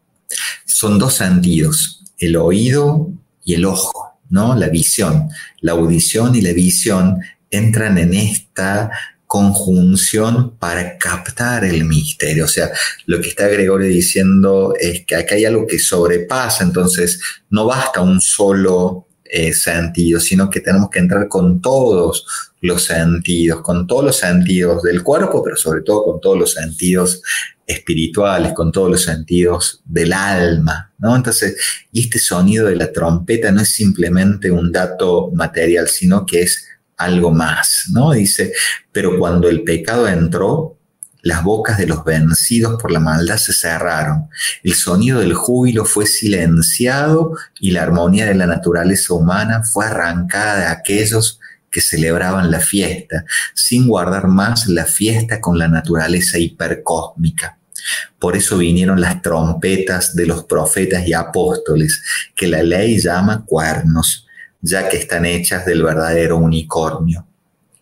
[0.65, 3.11] Son dos sentidos, el oído
[3.43, 4.55] y el ojo, ¿no?
[4.55, 5.29] La visión,
[5.61, 7.19] la audición y la visión
[7.51, 8.89] entran en esta
[9.27, 12.45] conjunción para captar el misterio.
[12.45, 12.71] O sea,
[13.05, 17.19] lo que está Gregorio diciendo es que acá hay algo que sobrepasa, entonces
[17.51, 22.25] no basta un solo eh, sentido, sino que tenemos que entrar con todos
[22.61, 27.21] los sentidos, con todos los sentidos del cuerpo, pero sobre todo con todos los sentidos
[27.65, 31.15] espirituales, con todos los sentidos del alma, ¿no?
[31.15, 31.55] Entonces,
[31.91, 36.67] y este sonido de la trompeta no es simplemente un dato material, sino que es
[36.97, 38.11] algo más, ¿no?
[38.11, 38.53] Dice,
[38.91, 40.77] pero cuando el pecado entró,
[41.21, 44.27] las bocas de los vencidos por la maldad se cerraron,
[44.61, 50.59] el sonido del júbilo fue silenciado y la armonía de la naturaleza humana fue arrancada
[50.59, 51.39] de aquellos
[51.73, 57.57] que celebraban la fiesta, sin guardar más la fiesta con la naturaleza hipercósmica.
[58.19, 62.03] Por eso vinieron las trompetas de los profetas y apóstoles,
[62.35, 64.27] que la ley llama cuernos,
[64.61, 67.25] ya que están hechas del verdadero unicornio.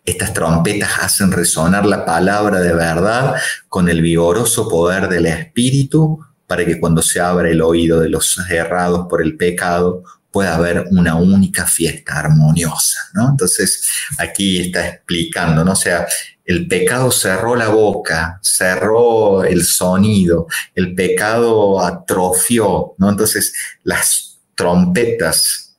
[0.06, 3.36] Estas trompetas hacen resonar la palabra de verdad
[3.68, 8.38] con el vigoroso poder del Espíritu para que cuando se abra el oído de los
[8.50, 13.28] errados por el pecado pueda haber una única fiesta armoniosa, ¿no?
[13.30, 13.86] Entonces,
[14.18, 15.72] aquí está explicando, ¿no?
[15.72, 16.06] O sea,
[16.44, 23.10] el pecado cerró la boca, cerró el sonido, el pecado atrofió, ¿no?
[23.10, 23.54] Entonces,
[23.84, 25.76] las trompetas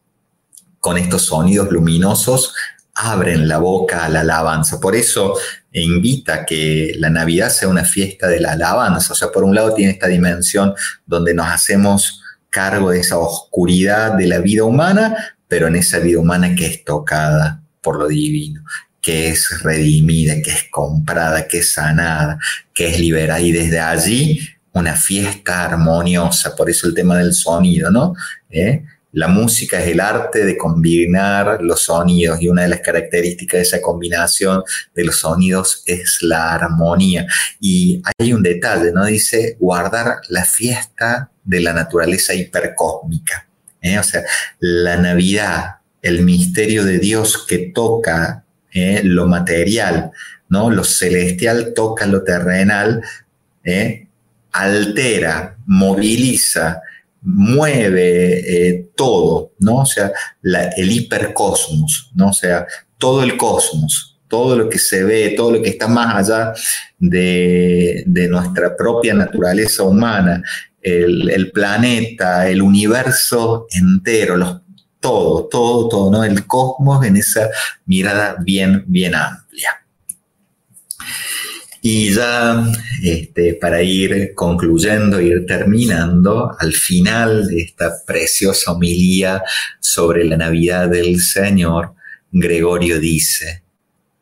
[0.79, 2.53] con estos sonidos luminosos
[2.95, 4.79] abren la boca a la alabanza.
[4.79, 5.35] Por eso
[5.71, 9.13] invita a que la Navidad sea una fiesta de la alabanza.
[9.13, 10.73] O sea, por un lado tiene esta dimensión
[11.05, 12.22] donde nos hacemos
[12.53, 16.85] cargo de esa oscuridad de la vida humana, pero en esa vida humana que es
[16.85, 18.63] tocada por lo divino,
[19.01, 22.37] que es redimida, que es comprada, que es sanada,
[22.73, 23.41] que es liberada.
[23.41, 24.39] Y desde allí
[24.73, 26.55] una fiesta armoniosa.
[26.55, 28.13] Por eso el tema del sonido, ¿no?
[28.49, 28.83] ¿Eh?
[29.13, 33.61] La música es el arte de combinar los sonidos y una de las características de
[33.61, 34.63] esa combinación
[34.95, 37.27] de los sonidos es la armonía.
[37.59, 39.05] Y hay un detalle, ¿no?
[39.05, 43.47] Dice guardar la fiesta de la naturaleza hipercósmica.
[43.81, 43.99] ¿eh?
[43.99, 44.23] O sea,
[44.59, 49.01] la Navidad, el misterio de Dios que toca ¿eh?
[49.03, 50.11] lo material,
[50.49, 50.71] ¿no?
[50.71, 53.03] Lo celestial toca lo terrenal,
[53.63, 54.07] ¿eh?
[54.53, 56.81] altera, moviliza,
[57.23, 59.81] mueve eh, todo, ¿no?
[59.81, 60.11] O sea,
[60.41, 62.29] el hipercosmos, ¿no?
[62.29, 62.65] O sea,
[62.97, 66.53] todo el cosmos, todo lo que se ve, todo lo que está más allá
[66.99, 70.41] de, nuestra propia naturaleza humana,
[70.81, 74.61] el, planeta, el universo entero,
[74.99, 76.23] todo, todo, todo, ¿no?
[76.23, 77.49] El cosmos en esa
[77.85, 79.83] mirada bien, bien amplia.
[81.85, 82.65] Y ya
[83.03, 89.43] este, para ir concluyendo, ir terminando, al final de esta preciosa homilía
[89.81, 91.93] sobre la Navidad del Señor,
[92.31, 93.63] Gregorio dice,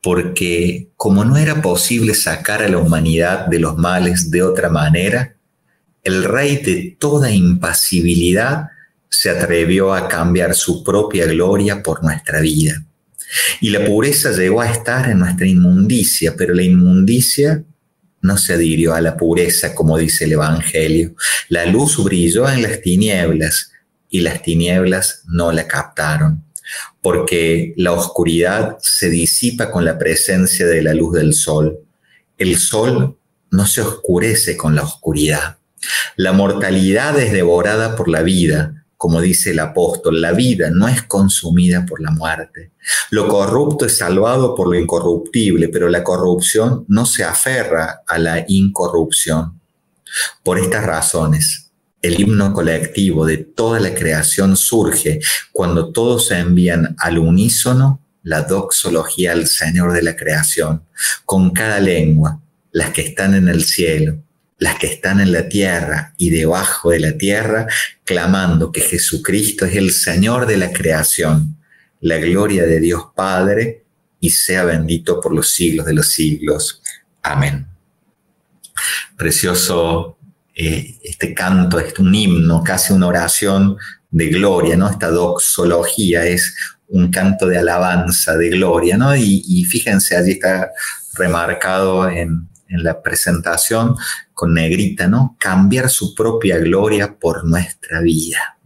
[0.02, 5.36] porque como no era posible sacar a la humanidad de los males de otra manera,
[6.04, 8.70] el Rey de toda impasibilidad
[9.08, 12.84] se atrevió a cambiar su propia gloria por nuestra vida.
[13.60, 17.64] Y la pureza llegó a estar en nuestra inmundicia, pero la inmundicia
[18.22, 21.16] no se adhirió a la pureza, como dice el Evangelio.
[21.50, 23.72] La luz brilló en las tinieblas
[24.10, 26.44] y las tinieblas no la captaron,
[27.02, 31.80] porque la oscuridad se disipa con la presencia de la luz del sol.
[32.38, 33.18] El sol
[33.50, 35.58] no se oscurece con la oscuridad.
[36.16, 41.02] La mortalidad es devorada por la vida, como dice el apóstol, la vida no es
[41.02, 42.74] consumida por la muerte.
[43.10, 48.46] Lo corrupto es salvado por lo incorruptible, pero la corrupción no se aferra a la
[48.48, 49.60] incorrupción.
[50.44, 55.20] Por estas razones, el himno colectivo de toda la creación surge
[55.52, 60.84] cuando todos se envían al unísono la doxología al Señor de la creación,
[61.26, 62.40] con cada lengua,
[62.72, 64.22] las que están en el cielo,
[64.62, 67.66] las que están en la tierra y debajo de la tierra,
[68.04, 71.58] clamando que Jesucristo es el Señor de la creación,
[72.00, 73.86] la gloria de Dios Padre,
[74.20, 76.84] y sea bendito por los siglos de los siglos.
[77.24, 77.66] Amén.
[79.18, 80.20] Precioso
[80.54, 83.78] eh, este canto, es un himno, casi una oración
[84.12, 84.92] de gloria, ¿no?
[84.92, 86.56] Esta doxología es
[86.88, 89.16] un canto de alabanza, de gloria, ¿no?
[89.16, 90.70] Y, y fíjense, allí está
[91.16, 93.96] remarcado en, en la presentación
[94.34, 95.36] con negrita, ¿no?
[95.40, 98.58] Cambiar su propia gloria por nuestra vida.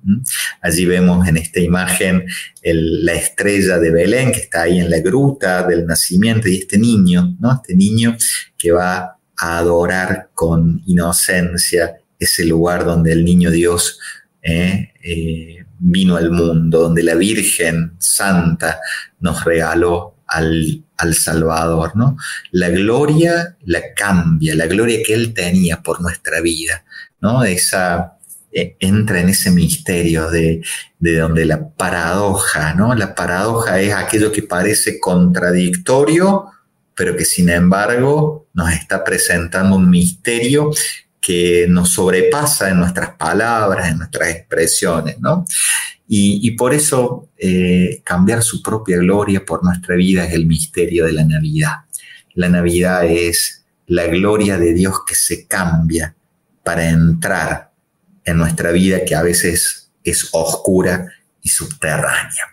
[0.61, 2.25] Allí vemos en esta imagen
[2.63, 7.35] la estrella de Belén que está ahí en la gruta del nacimiento y este niño,
[7.39, 7.53] ¿no?
[7.53, 8.15] Este niño
[8.57, 13.99] que va a adorar con inocencia ese lugar donde el niño Dios
[14.41, 18.79] eh, eh, vino al mundo, donde la Virgen Santa
[19.19, 22.17] nos regaló al al Salvador, ¿no?
[22.51, 26.85] La gloria la cambia, la gloria que Él tenía por nuestra vida,
[27.21, 27.43] ¿no?
[27.43, 28.17] Esa,
[28.51, 30.61] e, entra en ese misterio de,
[30.99, 32.95] de donde la paradoja, ¿no?
[32.95, 36.45] La paradoja es aquello que parece contradictorio,
[36.95, 40.71] pero que sin embargo nos está presentando un misterio
[41.25, 45.43] que nos sobrepasa en nuestras palabras, en nuestras expresiones, ¿no?
[46.07, 51.13] Y, por eso eh, cambiar su propia gloria por nuestra vida es el misterio de
[51.13, 51.77] la Navidad.
[52.35, 56.15] La Navidad es la gloria de Dios que se cambia
[56.63, 57.71] para entrar
[58.23, 61.07] en nuestra vida que a veces es oscura
[61.41, 62.43] y subterránea.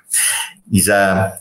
[0.71, 1.35] Y ya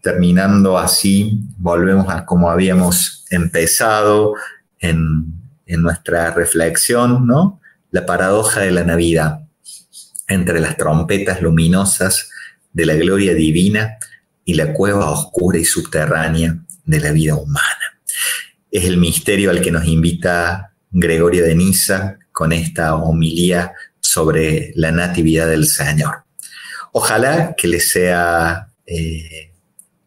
[0.00, 4.34] terminando así, volvemos a como habíamos empezado
[4.80, 7.60] en, en nuestra reflexión, ¿no?
[7.90, 9.40] La paradoja de la Navidad
[10.28, 12.30] entre las trompetas luminosas
[12.72, 13.98] de la gloria divina
[14.44, 18.00] y la cueva oscura y subterránea de la vida humana.
[18.70, 24.90] Es el misterio al que nos invita Gregorio de Niza con esta homilía sobre la
[24.90, 26.24] natividad del Señor.
[26.92, 29.52] Ojalá que les sea eh,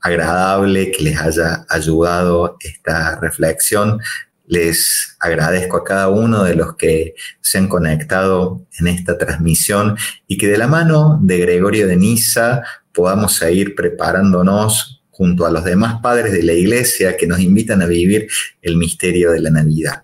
[0.02, 4.00] agradable, que les haya ayudado esta reflexión
[4.48, 10.38] les agradezco a cada uno de los que se han conectado en esta transmisión y
[10.38, 16.02] que de la mano de Gregorio de Niza podamos seguir preparándonos junto a los demás
[16.02, 18.28] padres de la iglesia que nos invitan a vivir
[18.62, 20.04] el misterio de la Navidad.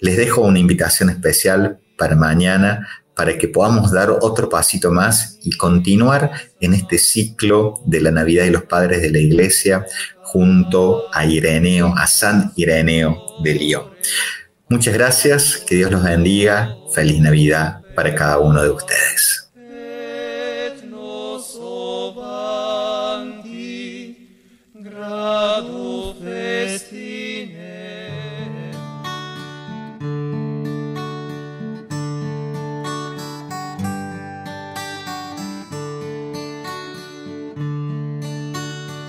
[0.00, 5.52] Les dejo una invitación especial para mañana para que podamos dar otro pasito más y
[5.52, 9.86] continuar en este ciclo de la Navidad y los padres de la iglesia
[10.22, 13.90] junto a Ireneo, a San Ireneo de León.
[14.68, 19.44] Muchas gracias, que Dios los bendiga, feliz Navidad para cada uno de ustedes.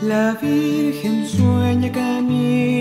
[0.08, 2.75] La Virgen sueña caminos,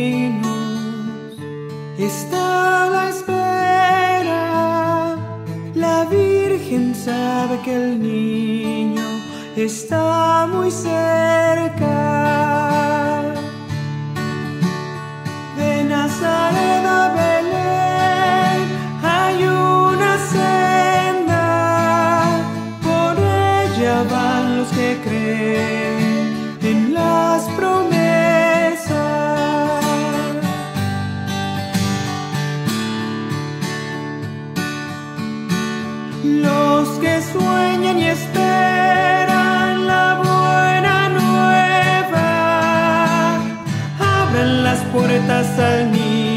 [1.99, 4.43] está a la espera.
[5.75, 9.03] La Virgen sabe que el niño
[9.57, 11.97] está muy cerca.
[15.57, 18.63] De Nazaret a Belén
[19.03, 21.43] hay una senda,
[22.83, 25.45] por ella van los que creen.
[45.59, 46.34] Al niño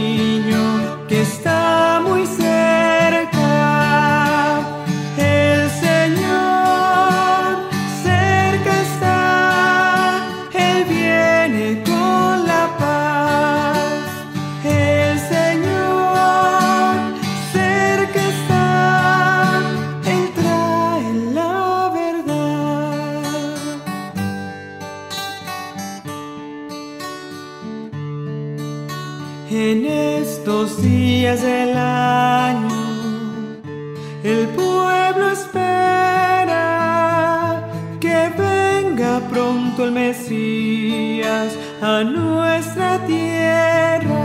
[41.82, 44.18] a nuestra tierra.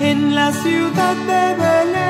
[0.00, 2.03] En la ciudad de Belén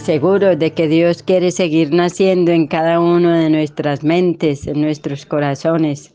[0.00, 5.26] seguros de que Dios quiere seguir naciendo en cada uno de nuestras mentes, en nuestros
[5.26, 6.14] corazones,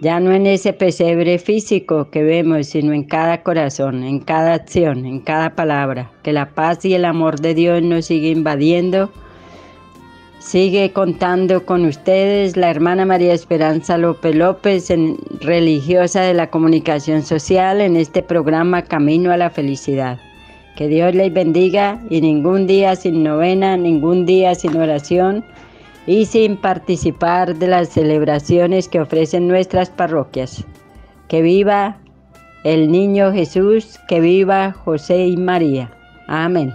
[0.00, 5.06] ya no en ese pesebre físico que vemos, sino en cada corazón, en cada acción,
[5.06, 9.10] en cada palabra, que la paz y el amor de Dios nos sigue invadiendo.
[10.38, 14.92] Sigue contando con ustedes la hermana María Esperanza López López,
[15.40, 20.20] religiosa de la comunicación social, en este programa Camino a la Felicidad.
[20.76, 25.42] Que Dios les bendiga y ningún día sin novena, ningún día sin oración
[26.06, 30.64] y sin participar de las celebraciones que ofrecen nuestras parroquias.
[31.28, 31.96] Que viva
[32.62, 35.90] el niño Jesús, que viva José y María.
[36.28, 36.74] Amén.